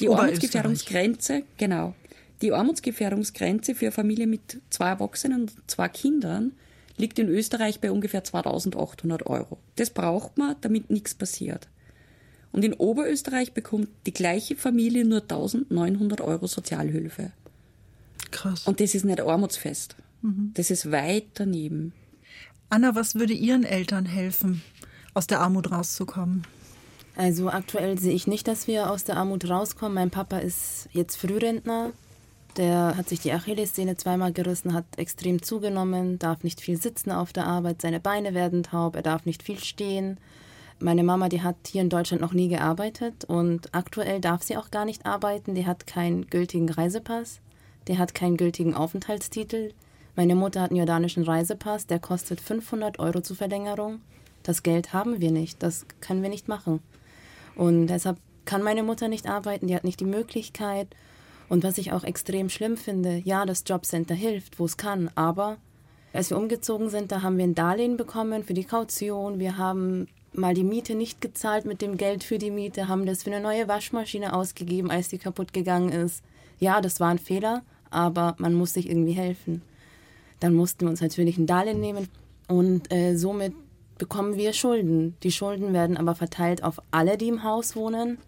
die 0.00 0.08
Armutsgefährdungsgrenze, 0.08 1.42
genau. 1.56 1.94
Die 2.42 2.52
Armutsgefährdungsgrenze 2.52 3.74
für 3.74 3.92
Familien 3.92 4.30
mit 4.30 4.60
zwei 4.70 4.88
Erwachsenen 4.88 5.42
und 5.42 5.70
zwei 5.70 5.88
Kindern 5.88 6.52
liegt 6.96 7.18
in 7.18 7.28
Österreich 7.28 7.80
bei 7.80 7.90
ungefähr 7.90 8.24
2800 8.24 9.26
Euro. 9.26 9.58
Das 9.76 9.90
braucht 9.90 10.38
man, 10.38 10.56
damit 10.60 10.90
nichts 10.90 11.14
passiert. 11.14 11.68
Und 12.52 12.64
in 12.64 12.74
Oberösterreich 12.74 13.52
bekommt 13.52 13.88
die 14.06 14.12
gleiche 14.12 14.56
Familie 14.56 15.04
nur 15.04 15.22
1900 15.22 16.20
Euro 16.20 16.46
Sozialhilfe. 16.46 17.32
Krass. 18.30 18.66
Und 18.66 18.80
das 18.80 18.94
ist 18.94 19.04
nicht 19.04 19.20
armutsfest. 19.20 19.96
Mhm. 20.22 20.52
Das 20.54 20.70
ist 20.70 20.90
weit 20.90 21.26
daneben. 21.34 21.92
Anna, 22.68 22.94
was 22.94 23.14
würde 23.14 23.32
Ihren 23.32 23.64
Eltern 23.64 24.06
helfen, 24.06 24.62
aus 25.14 25.26
der 25.26 25.40
Armut 25.40 25.70
rauszukommen? 25.70 26.44
Also 27.16 27.50
aktuell 27.50 27.98
sehe 27.98 28.12
ich 28.12 28.26
nicht, 28.26 28.48
dass 28.48 28.66
wir 28.66 28.90
aus 28.90 29.04
der 29.04 29.16
Armut 29.16 29.48
rauskommen. 29.48 29.94
Mein 29.94 30.10
Papa 30.10 30.38
ist 30.38 30.88
jetzt 30.92 31.16
Frührentner. 31.16 31.92
Der 32.56 32.96
hat 32.96 33.08
sich 33.08 33.20
die 33.20 33.32
Achillessehne 33.32 33.96
zweimal 33.96 34.32
gerissen, 34.32 34.74
hat 34.74 34.84
extrem 34.96 35.42
zugenommen, 35.42 36.18
darf 36.18 36.42
nicht 36.42 36.60
viel 36.60 36.80
sitzen 36.80 37.12
auf 37.12 37.32
der 37.32 37.46
Arbeit, 37.46 37.80
seine 37.80 38.00
Beine 38.00 38.34
werden 38.34 38.64
taub, 38.64 38.96
er 38.96 39.02
darf 39.02 39.24
nicht 39.24 39.44
viel 39.44 39.58
stehen. 39.58 40.18
Meine 40.80 41.04
Mama, 41.04 41.28
die 41.28 41.42
hat 41.42 41.56
hier 41.68 41.82
in 41.82 41.90
Deutschland 41.90 42.20
noch 42.22 42.32
nie 42.32 42.48
gearbeitet 42.48 43.24
und 43.24 43.72
aktuell 43.72 44.20
darf 44.20 44.42
sie 44.42 44.56
auch 44.56 44.70
gar 44.70 44.84
nicht 44.84 45.06
arbeiten. 45.06 45.54
Die 45.54 45.66
hat 45.66 45.86
keinen 45.86 46.26
gültigen 46.26 46.68
Reisepass, 46.68 47.40
die 47.86 47.98
hat 47.98 48.14
keinen 48.14 48.36
gültigen 48.36 48.74
Aufenthaltstitel. 48.74 49.72
Meine 50.16 50.34
Mutter 50.34 50.62
hat 50.62 50.70
einen 50.70 50.78
jordanischen 50.78 51.22
Reisepass, 51.22 51.86
der 51.86 52.00
kostet 52.00 52.40
500 52.40 52.98
Euro 52.98 53.20
zur 53.20 53.36
Verlängerung. 53.36 54.00
Das 54.42 54.62
Geld 54.62 54.92
haben 54.92 55.20
wir 55.20 55.30
nicht, 55.30 55.62
das 55.62 55.86
können 56.00 56.22
wir 56.22 56.30
nicht 56.30 56.48
machen. 56.48 56.80
Und 57.56 57.88
deshalb 57.88 58.18
kann 58.44 58.62
meine 58.62 58.82
Mutter 58.82 59.08
nicht 59.08 59.28
arbeiten, 59.28 59.66
die 59.66 59.74
hat 59.74 59.84
nicht 59.84 60.00
die 60.00 60.04
Möglichkeit. 60.04 60.88
Und 61.48 61.64
was 61.64 61.78
ich 61.78 61.92
auch 61.92 62.04
extrem 62.04 62.48
schlimm 62.48 62.76
finde, 62.76 63.20
ja, 63.24 63.44
das 63.44 63.64
Jobcenter 63.66 64.14
hilft, 64.14 64.58
wo 64.58 64.64
es 64.64 64.76
kann, 64.76 65.10
aber 65.14 65.58
als 66.12 66.30
wir 66.30 66.36
umgezogen 66.36 66.90
sind, 66.90 67.12
da 67.12 67.22
haben 67.22 67.38
wir 67.38 67.44
ein 67.44 67.54
Darlehen 67.54 67.96
bekommen 67.96 68.42
für 68.44 68.54
die 68.54 68.64
Kaution. 68.64 69.38
Wir 69.38 69.58
haben 69.58 70.08
mal 70.32 70.54
die 70.54 70.64
Miete 70.64 70.94
nicht 70.94 71.20
gezahlt 71.20 71.64
mit 71.64 71.82
dem 71.82 71.96
Geld 71.96 72.24
für 72.24 72.38
die 72.38 72.50
Miete, 72.50 72.88
haben 72.88 73.06
das 73.06 73.22
für 73.22 73.30
eine 73.30 73.40
neue 73.40 73.68
Waschmaschine 73.68 74.32
ausgegeben, 74.34 74.90
als 74.90 75.08
die 75.08 75.18
kaputt 75.18 75.52
gegangen 75.52 75.90
ist. 75.90 76.22
Ja, 76.58 76.80
das 76.80 77.00
war 77.00 77.08
ein 77.08 77.18
Fehler, 77.18 77.62
aber 77.90 78.34
man 78.38 78.54
muss 78.54 78.74
sich 78.74 78.88
irgendwie 78.88 79.12
helfen. 79.12 79.62
Dann 80.40 80.54
mussten 80.54 80.82
wir 80.82 80.90
uns 80.90 81.00
natürlich 81.00 81.38
ein 81.38 81.46
Darlehen 81.46 81.80
nehmen 81.80 82.08
und 82.48 82.92
äh, 82.92 83.16
somit 83.16 83.54
bekommen 84.00 84.34
wir 84.34 84.52
Schulden. 84.52 85.16
Die 85.22 85.30
Schulden 85.30 85.72
werden 85.72 85.96
aber 85.96 86.16
verteilt 86.16 86.64
auf 86.64 86.82
alle, 86.90 87.16
die 87.16 87.28
im 87.28 87.44
Haus 87.44 87.76
wohnen. 87.76 88.18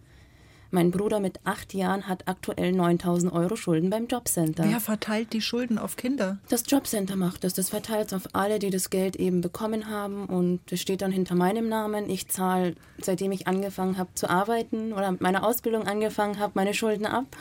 Mein 0.71 0.91
Bruder 0.91 1.19
mit 1.21 1.41
acht 1.45 1.75
Jahren 1.75 2.09
hat 2.09 2.29
aktuell 2.29 2.73
9000 2.73 3.33
Euro 3.33 3.57
Schulden 3.57 3.91
beim 3.91 4.07
Jobcenter. 4.07 4.65
Wer 4.67 4.81
verteilt 4.81 5.33
die 5.33 5.43
Schulden 5.43 5.79
auf 5.79 5.97
Kinder? 5.97 6.39
Das 6.49 6.65
Jobcenter 6.67 7.17
macht 7.17 7.45
das. 7.45 7.53
Das 7.53 7.71
verteilt 7.71 8.09
es 8.09 8.13
auf 8.15 8.29
alle, 8.33 8.59
die 8.59 8.71
das 8.71 8.89
Geld 8.89 9.17
eben 9.17 9.41
bekommen 9.41 9.91
haben. 9.91 10.27
Und 10.27 10.61
das 10.71 10.81
steht 10.81 11.03
dann 11.03 11.13
hinter 11.13 11.35
meinem 11.35 11.69
Namen. 11.69 12.09
Ich 12.09 12.29
zahle, 12.29 12.75
seitdem 13.03 13.33
ich 13.33 13.47
angefangen 13.47 13.99
habe 13.99 14.15
zu 14.15 14.31
arbeiten 14.31 14.93
oder 14.93 15.11
mit 15.11 15.21
meiner 15.21 15.47
Ausbildung 15.47 15.87
angefangen 15.87 16.39
habe, 16.39 16.53
meine 16.55 16.73
Schulden 16.73 17.07
ab. 17.07 17.37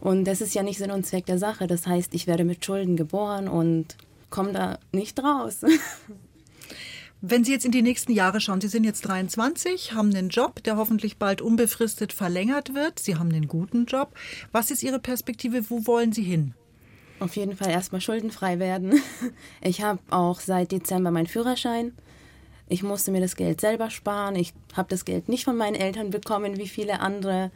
Und 0.00 0.24
das 0.24 0.40
ist 0.40 0.54
ja 0.54 0.62
nicht 0.62 0.78
Sinn 0.78 0.90
und 0.90 1.06
Zweck 1.06 1.26
der 1.26 1.38
Sache. 1.38 1.66
Das 1.66 1.86
heißt, 1.86 2.14
ich 2.14 2.26
werde 2.26 2.44
mit 2.44 2.64
Schulden 2.64 2.96
geboren 2.96 3.46
und 3.48 3.96
komme 4.28 4.52
da 4.52 4.78
nicht 4.92 5.22
raus. 5.22 5.60
Wenn 7.22 7.44
Sie 7.44 7.52
jetzt 7.52 7.66
in 7.66 7.72
die 7.72 7.82
nächsten 7.82 8.12
Jahre 8.12 8.40
schauen, 8.40 8.62
Sie 8.62 8.68
sind 8.68 8.84
jetzt 8.84 9.02
23, 9.02 9.92
haben 9.92 10.14
einen 10.14 10.30
Job, 10.30 10.62
der 10.62 10.78
hoffentlich 10.78 11.18
bald 11.18 11.42
unbefristet 11.42 12.14
verlängert 12.14 12.74
wird. 12.74 12.98
Sie 12.98 13.16
haben 13.16 13.28
einen 13.28 13.46
guten 13.46 13.84
Job. 13.84 14.14
Was 14.52 14.70
ist 14.70 14.82
Ihre 14.82 14.98
Perspektive? 14.98 15.68
Wo 15.68 15.86
wollen 15.86 16.12
Sie 16.12 16.22
hin? 16.22 16.54
Auf 17.18 17.36
jeden 17.36 17.56
Fall 17.56 17.70
erstmal 17.70 18.00
schuldenfrei 18.00 18.58
werden. 18.58 18.94
Ich 19.60 19.82
habe 19.82 20.00
auch 20.08 20.40
seit 20.40 20.72
Dezember 20.72 21.10
meinen 21.10 21.26
Führerschein. 21.26 21.92
Ich 22.70 22.82
musste 22.82 23.10
mir 23.10 23.20
das 23.20 23.36
Geld 23.36 23.60
selber 23.60 23.90
sparen. 23.90 24.34
Ich 24.34 24.54
habe 24.74 24.88
das 24.88 25.04
Geld 25.04 25.28
nicht 25.28 25.44
von 25.44 25.58
meinen 25.58 25.74
Eltern 25.74 26.08
bekommen, 26.08 26.56
wie 26.56 26.68
viele 26.68 27.00
andere. 27.00 27.50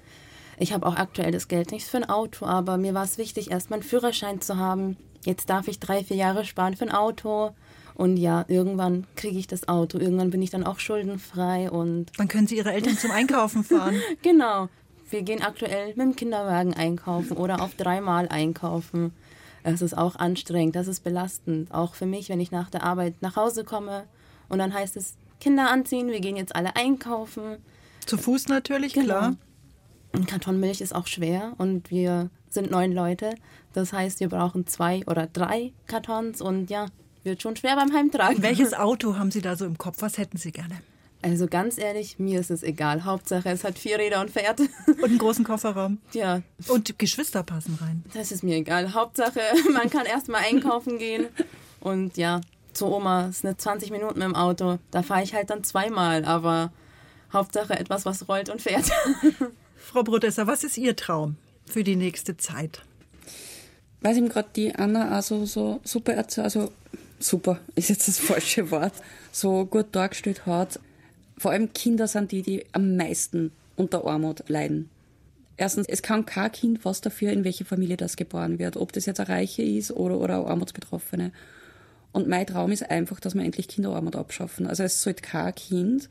Ich 0.59 0.75
habe 0.75 0.85
auch 0.85 0.97
aktuell 0.97 1.33
das 1.33 1.49
Geld 1.49 1.73
nicht 1.73 1.87
für 1.87 1.97
ein 1.97 2.09
Auto, 2.09 2.45
aber 2.45 2.77
mir 2.77 2.93
war 2.93 3.05
es 3.05 3.17
wichtig, 3.17 3.51
erstmal 3.51 3.79
einen 3.79 3.89
Führerschein 3.89 4.43
zu 4.43 4.59
haben. 4.59 4.99
Jetzt 5.25 5.49
darf 5.49 5.69
ich 5.69 5.79
drei, 5.79 6.05
vier 6.05 6.19
Jahre 6.19 6.45
sparen 6.45 6.77
für 6.77 6.85
ein 6.85 6.93
Auto. 6.93 7.55
Und 7.95 8.17
ja, 8.17 8.45
irgendwann 8.49 9.07
kriege 9.15 9.39
ich 9.39 9.47
das 9.47 9.69
Auto, 9.69 9.99
irgendwann 9.99 10.31
bin 10.31 10.43
ich 10.43 10.51
dann 10.51 10.65
auch 10.65 10.81
schuldenfrei 10.81 11.71
und. 11.71 12.07
Dann 12.19 12.29
können 12.29 12.47
Sie 12.47 12.57
Ihre 12.57 12.73
Eltern 12.73 12.99
zum 12.99 13.11
Einkaufen 13.11 13.63
fahren. 13.63 14.01
genau. 14.23 14.69
Wir 15.11 15.23
gehen 15.23 15.43
aktuell 15.43 15.89
mit 15.89 15.99
dem 15.99 16.17
Kinderwagen 16.17 16.75
einkaufen 16.75 17.37
oder 17.37 17.63
auf 17.63 17.75
dreimal 17.77 18.29
einkaufen. 18.29 19.13
Es 19.63 19.81
ist 19.81 19.97
auch 19.97 20.17
anstrengend, 20.17 20.77
das 20.77 20.89
ist 20.89 21.05
belastend. 21.05 21.73
Auch 21.73 21.95
für 21.95 22.07
mich, 22.07 22.29
wenn 22.29 22.41
ich 22.41 22.51
nach 22.51 22.69
der 22.69 22.83
Arbeit 22.83 23.15
nach 23.21 23.37
Hause 23.37 23.65
komme 23.65 24.05
und 24.49 24.59
dann 24.59 24.75
heißt 24.75 24.97
es, 24.97 25.15
Kinder 25.41 25.71
anziehen, 25.71 26.09
wir 26.09 26.21
gehen 26.21 26.37
jetzt 26.37 26.57
alle 26.57 26.75
einkaufen. 26.75 27.59
Zu 28.07 28.17
Fuß 28.17 28.49
natürlich, 28.49 28.95
genau. 28.95 29.07
klar. 29.07 29.37
Ein 30.13 30.27
Karton 30.27 30.61
Milch 30.61 30.81
ist 30.81 30.95
auch 30.95 31.07
schwer 31.07 31.55
und 31.59 31.91
wir 31.91 32.31
sind 32.49 32.71
neun 32.71 32.93
Leute. 32.93 33.35
Das 33.73 33.93
heißt, 33.93 34.21
wir 34.21 34.29
brauchen 34.29 34.67
zwei 34.67 35.03
oder 35.07 35.27
drei 35.27 35.73
Kartons 35.87 36.41
und 36.41 36.71
ja, 36.71 36.87
wird 37.25 37.43
schon 37.43 37.57
schwer 37.57 37.77
beim 37.77 37.93
Heimtragen. 37.93 38.43
Welches 38.43 38.75
Auto 38.75 39.17
haben 39.17 39.31
Sie 39.31 39.41
da 39.41 39.57
so 39.57 39.65
im 39.65 39.79
Kopf? 39.79 39.97
Was 40.01 40.19
hätten 40.19 40.37
Sie 40.37 40.53
gerne? 40.53 40.81
Also 41.23 41.47
ganz 41.47 41.79
ehrlich, 41.79 42.19
mir 42.19 42.39
ist 42.39 42.51
es 42.51 42.63
egal. 42.63 43.05
Hauptsache, 43.05 43.49
es 43.49 43.65
hat 43.65 43.79
vier 43.79 43.99
Räder 43.99 44.21
und 44.21 44.31
fährt. 44.31 44.61
Und 44.87 45.05
einen 45.05 45.19
großen 45.19 45.43
Kofferraum. 45.43 45.99
Ja. 46.13 46.43
Und 46.69 46.99
Geschwister 46.99 47.43
passen 47.43 47.79
rein. 47.81 48.05
Das 48.13 48.31
ist 48.31 48.43
mir 48.43 48.57
egal. 48.57 48.93
Hauptsache, 48.93 49.41
man 49.73 49.89
kann 49.89 50.05
erstmal 50.05 50.43
einkaufen 50.43 50.99
gehen. 50.99 51.29
Und 51.81 52.19
ja, 52.19 52.43
zur 52.75 52.95
Oma 52.95 53.29
ist 53.29 53.45
eine 53.45 53.57
20 53.57 53.91
Minuten 53.91 54.19
mit 54.19 54.29
dem 54.29 54.37
Auto. 54.37 54.79
Da 54.91 55.03
fahre 55.03 55.23
ich 55.23 55.33
halt 55.33 55.49
dann 55.49 55.65
zweimal. 55.65 56.27
Aber 56.27 56.73
Hauptsache 57.33 57.79
etwas, 57.79 58.05
was 58.05 58.29
rollt 58.29 58.51
und 58.51 58.61
fährt. 58.61 58.91
Frau 59.77 60.03
Brodesser, 60.03 60.47
was 60.47 60.63
ist 60.63 60.77
Ihr 60.77 60.95
Traum 60.95 61.37
für 61.65 61.85
die 61.85 61.97
nächste 61.97 62.37
Zeit? 62.37 62.83
Weiß 64.03 64.19
ihm 64.19 64.29
gerade 64.29 64.51
die 64.55 64.75
Anna 64.75 65.09
also 65.09 65.47
so 65.47 65.81
super 65.85 66.13
erzählt, 66.13 66.45
also 66.45 66.71
super 67.25 67.61
ist 67.75 67.89
jetzt 67.91 68.09
das 68.09 68.19
falsche 68.19 68.71
Wort, 68.71 68.95
so 69.33 69.65
gut 69.67 69.87
dargestellt 69.93 70.47
hat. 70.47 70.81
Vor 71.37 71.51
allem 71.51 71.73
Kinder 71.73 72.07
sind 72.07 72.33
die, 72.33 72.43
die 72.43 72.65
am 72.73 72.97
meisten 72.97 73.53
unter 73.77 74.07
Armut 74.07 74.49
leiden. 74.49 74.89
Erstens, 75.57 75.87
es 75.89 76.03
kann 76.03 76.27
kein 76.27 76.51
Kind 76.53 76.85
was 76.85 77.01
dafür, 77.01 77.33
in 77.33 77.45
welche 77.45 77.65
Familie 77.65 77.97
das 77.97 78.17
geboren 78.17 78.59
wird, 78.59 78.77
ob 78.77 78.93
das 78.93 79.07
jetzt 79.07 79.21
eine 79.21 79.29
Reiche 79.29 79.63
ist 79.63 79.93
oder, 79.93 80.19
oder 80.19 80.37
eine 80.41 80.47
Armutsbetroffene. 80.47 81.33
Und 82.13 82.29
mein 82.29 82.47
Traum 82.47 82.73
ist 82.73 82.89
einfach, 82.91 83.21
dass 83.21 83.35
wir 83.35 83.43
endlich 83.43 83.69
Kinderarmut 83.69 84.17
abschaffen. 84.17 84.67
Also 84.67 84.85
es 84.85 85.03
sollte 85.03 85.23
kein 85.23 85.55
Kind 85.55 86.09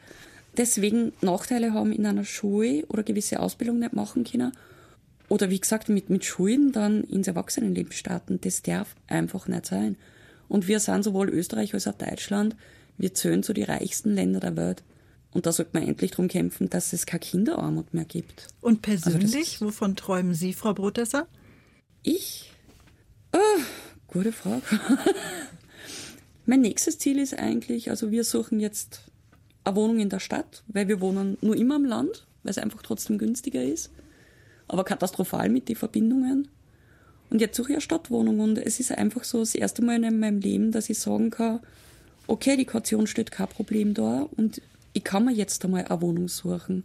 deswegen 0.58 1.14
Nachteile 1.22 1.74
haben 1.74 1.92
in 1.92 2.06
einer 2.06 2.26
Schule 2.26 2.86
oder 2.88 3.04
gewisse 3.04 3.40
Ausbildung 3.40 3.80
nicht 3.80 3.94
machen 3.94 4.24
können. 4.24 4.52
Oder 5.30 5.50
wie 5.50 5.60
gesagt, 5.60 5.90
mit, 5.90 6.10
mit 6.10 6.26
Schulden 6.26 6.72
dann 6.72 7.04
ins 7.06 7.28
Erwachsenenleben 7.28 7.92
starten. 7.92 8.40
Das 8.42 8.62
darf 8.62 8.96
einfach 9.08 9.48
nicht 9.48 9.66
sein. 9.66 9.96
Und 10.54 10.68
wir 10.68 10.80
sind 10.80 11.02
sowohl 11.02 11.30
Österreich 11.30 11.74
als 11.74 11.88
auch 11.88 11.96
Deutschland, 11.96 12.56
wir 13.00 13.16
zählen 13.16 13.42
zu 13.42 13.54
den 13.54 13.64
reichsten 13.64 14.14
Ländern 14.14 14.42
der 14.42 14.56
Welt. 14.56 14.84
Und 15.32 15.48
da 15.48 15.52
sollte 15.52 15.72
man 15.74 15.82
endlich 15.82 16.12
darum 16.12 16.28
kämpfen, 16.28 16.70
dass 16.70 16.94
es 16.94 17.08
keine 17.08 17.22
Kinderarmut 17.22 17.92
mehr 17.96 18.06
gibt. 18.06 18.50
Und 18.62 18.84
persönlich, 18.84 19.54
also 19.54 19.66
wovon 19.66 19.96
träumen 19.96 20.36
Sie, 20.36 20.54
Frau 20.54 20.76
Brotesser? 20.76 21.26
Ich? 22.04 22.52
Oh, 23.34 23.62
gute 24.06 24.32
Frage. 24.32 24.62
mein 26.46 26.62
nächstes 26.62 27.00
Ziel 27.00 27.18
ist 27.18 27.34
eigentlich, 27.34 27.90
also 27.90 28.12
wir 28.12 28.24
suchen 28.24 28.60
jetzt 28.60 29.06
eine 29.64 29.76
Wohnung 29.76 30.00
in 30.02 30.10
der 30.10 30.20
Stadt, 30.20 30.62
weil 30.68 30.88
wir 30.88 31.02
wohnen 31.02 31.36
nur 31.42 31.56
immer 31.56 31.78
am 31.78 31.86
Land, 31.86 32.28
weil 32.44 32.52
es 32.52 32.60
einfach 32.60 32.84
trotzdem 32.84 33.18
günstiger 33.18 33.64
ist. 33.64 33.90
Aber 34.68 34.84
katastrophal 34.84 35.50
mit 35.50 35.68
den 35.68 35.78
Verbindungen. 35.78 36.48
Und 37.30 37.42
jetzt 37.42 37.58
suche 37.58 37.70
ich 37.70 37.76
eine 37.76 37.82
Stadtwohnung 37.82 38.40
und 38.40 38.58
es 38.58 38.80
ist 38.80 38.92
einfach 38.92 39.24
so 39.24 39.40
das 39.40 39.56
erste 39.56 39.84
Mal 39.84 40.04
in 40.04 40.20
meinem 40.20 40.40
Leben, 40.40 40.72
dass 40.72 40.90
ich 40.90 41.00
sagen 41.00 41.32
kann, 41.32 41.60
okay, 42.28 42.56
die 42.58 42.66
Kaution 42.66 43.08
steht 43.08 43.32
kein 43.32 43.48
Problem 43.48 43.94
da 43.94 44.28
und 44.38 44.62
ich 44.94 45.04
kann 45.04 45.26
mir 45.26 45.34
jetzt 45.34 45.64
einmal 45.66 45.86
eine 45.86 46.02
Wohnung 46.02 46.28
suchen. 46.28 46.84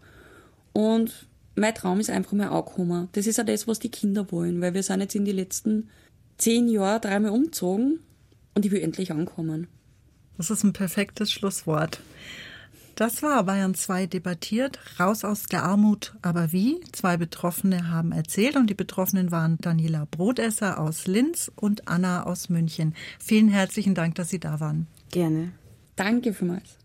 Und 0.73 1.27
mein 1.55 1.75
Traum 1.75 2.01
ist 2.01 2.11
einfach 2.11 2.33
mal 2.33 2.49
angekommen. 2.49 3.09
Das 3.13 3.27
ist 3.27 3.37
ja 3.37 3.45
das, 3.45 3.67
was 3.67 3.79
die 3.79 3.91
Kinder 3.91 4.31
wollen, 4.33 4.61
weil 4.61 4.75
wir 4.75 4.83
sind 4.83 5.01
jetzt 5.01 5.15
in 5.15 5.25
die 5.25 5.33
letzten 5.33 5.89
zehn 6.39 6.69
Jahre 6.69 7.01
dreimal 7.01 7.33
umgezogen 7.33 8.01
und 8.55 8.65
ich 8.65 8.73
will 8.73 8.83
endlich 8.83 9.13
ankommen. 9.13 9.67
Das 10.37 10.51
ist 10.51 10.63
ein 10.63 10.73
perfektes 10.73 11.33
Schlusswort. 11.33 12.01
Das 12.99 13.23
war 13.23 13.45
Bayern 13.45 13.77
2 13.77 14.07
debattiert. 14.07 14.81
Raus 14.99 15.23
aus 15.23 15.45
der 15.45 15.63
Armut, 15.63 16.17
aber 16.21 16.51
wie? 16.51 16.81
Zwei 16.91 17.17
Betroffene 17.17 17.93
haben 17.93 18.11
erzählt 18.11 18.57
und 18.57 18.69
die 18.69 18.75
Betroffenen 18.75 19.31
waren 19.31 19.57
Daniela 19.61 20.09
Brotesser 20.11 20.81
aus 20.81 21.07
Linz 21.07 21.49
und 21.55 21.87
Anna 21.87 22.25
aus 22.25 22.49
München. 22.49 22.97
Vielen 23.21 23.51
herzlichen 23.51 23.95
Dank, 23.95 24.17
dass 24.17 24.31
Sie 24.31 24.41
da 24.41 24.59
waren. 24.59 24.89
Gerne. 25.13 25.53
Danke 25.95 26.35
vielmals. 26.35 26.77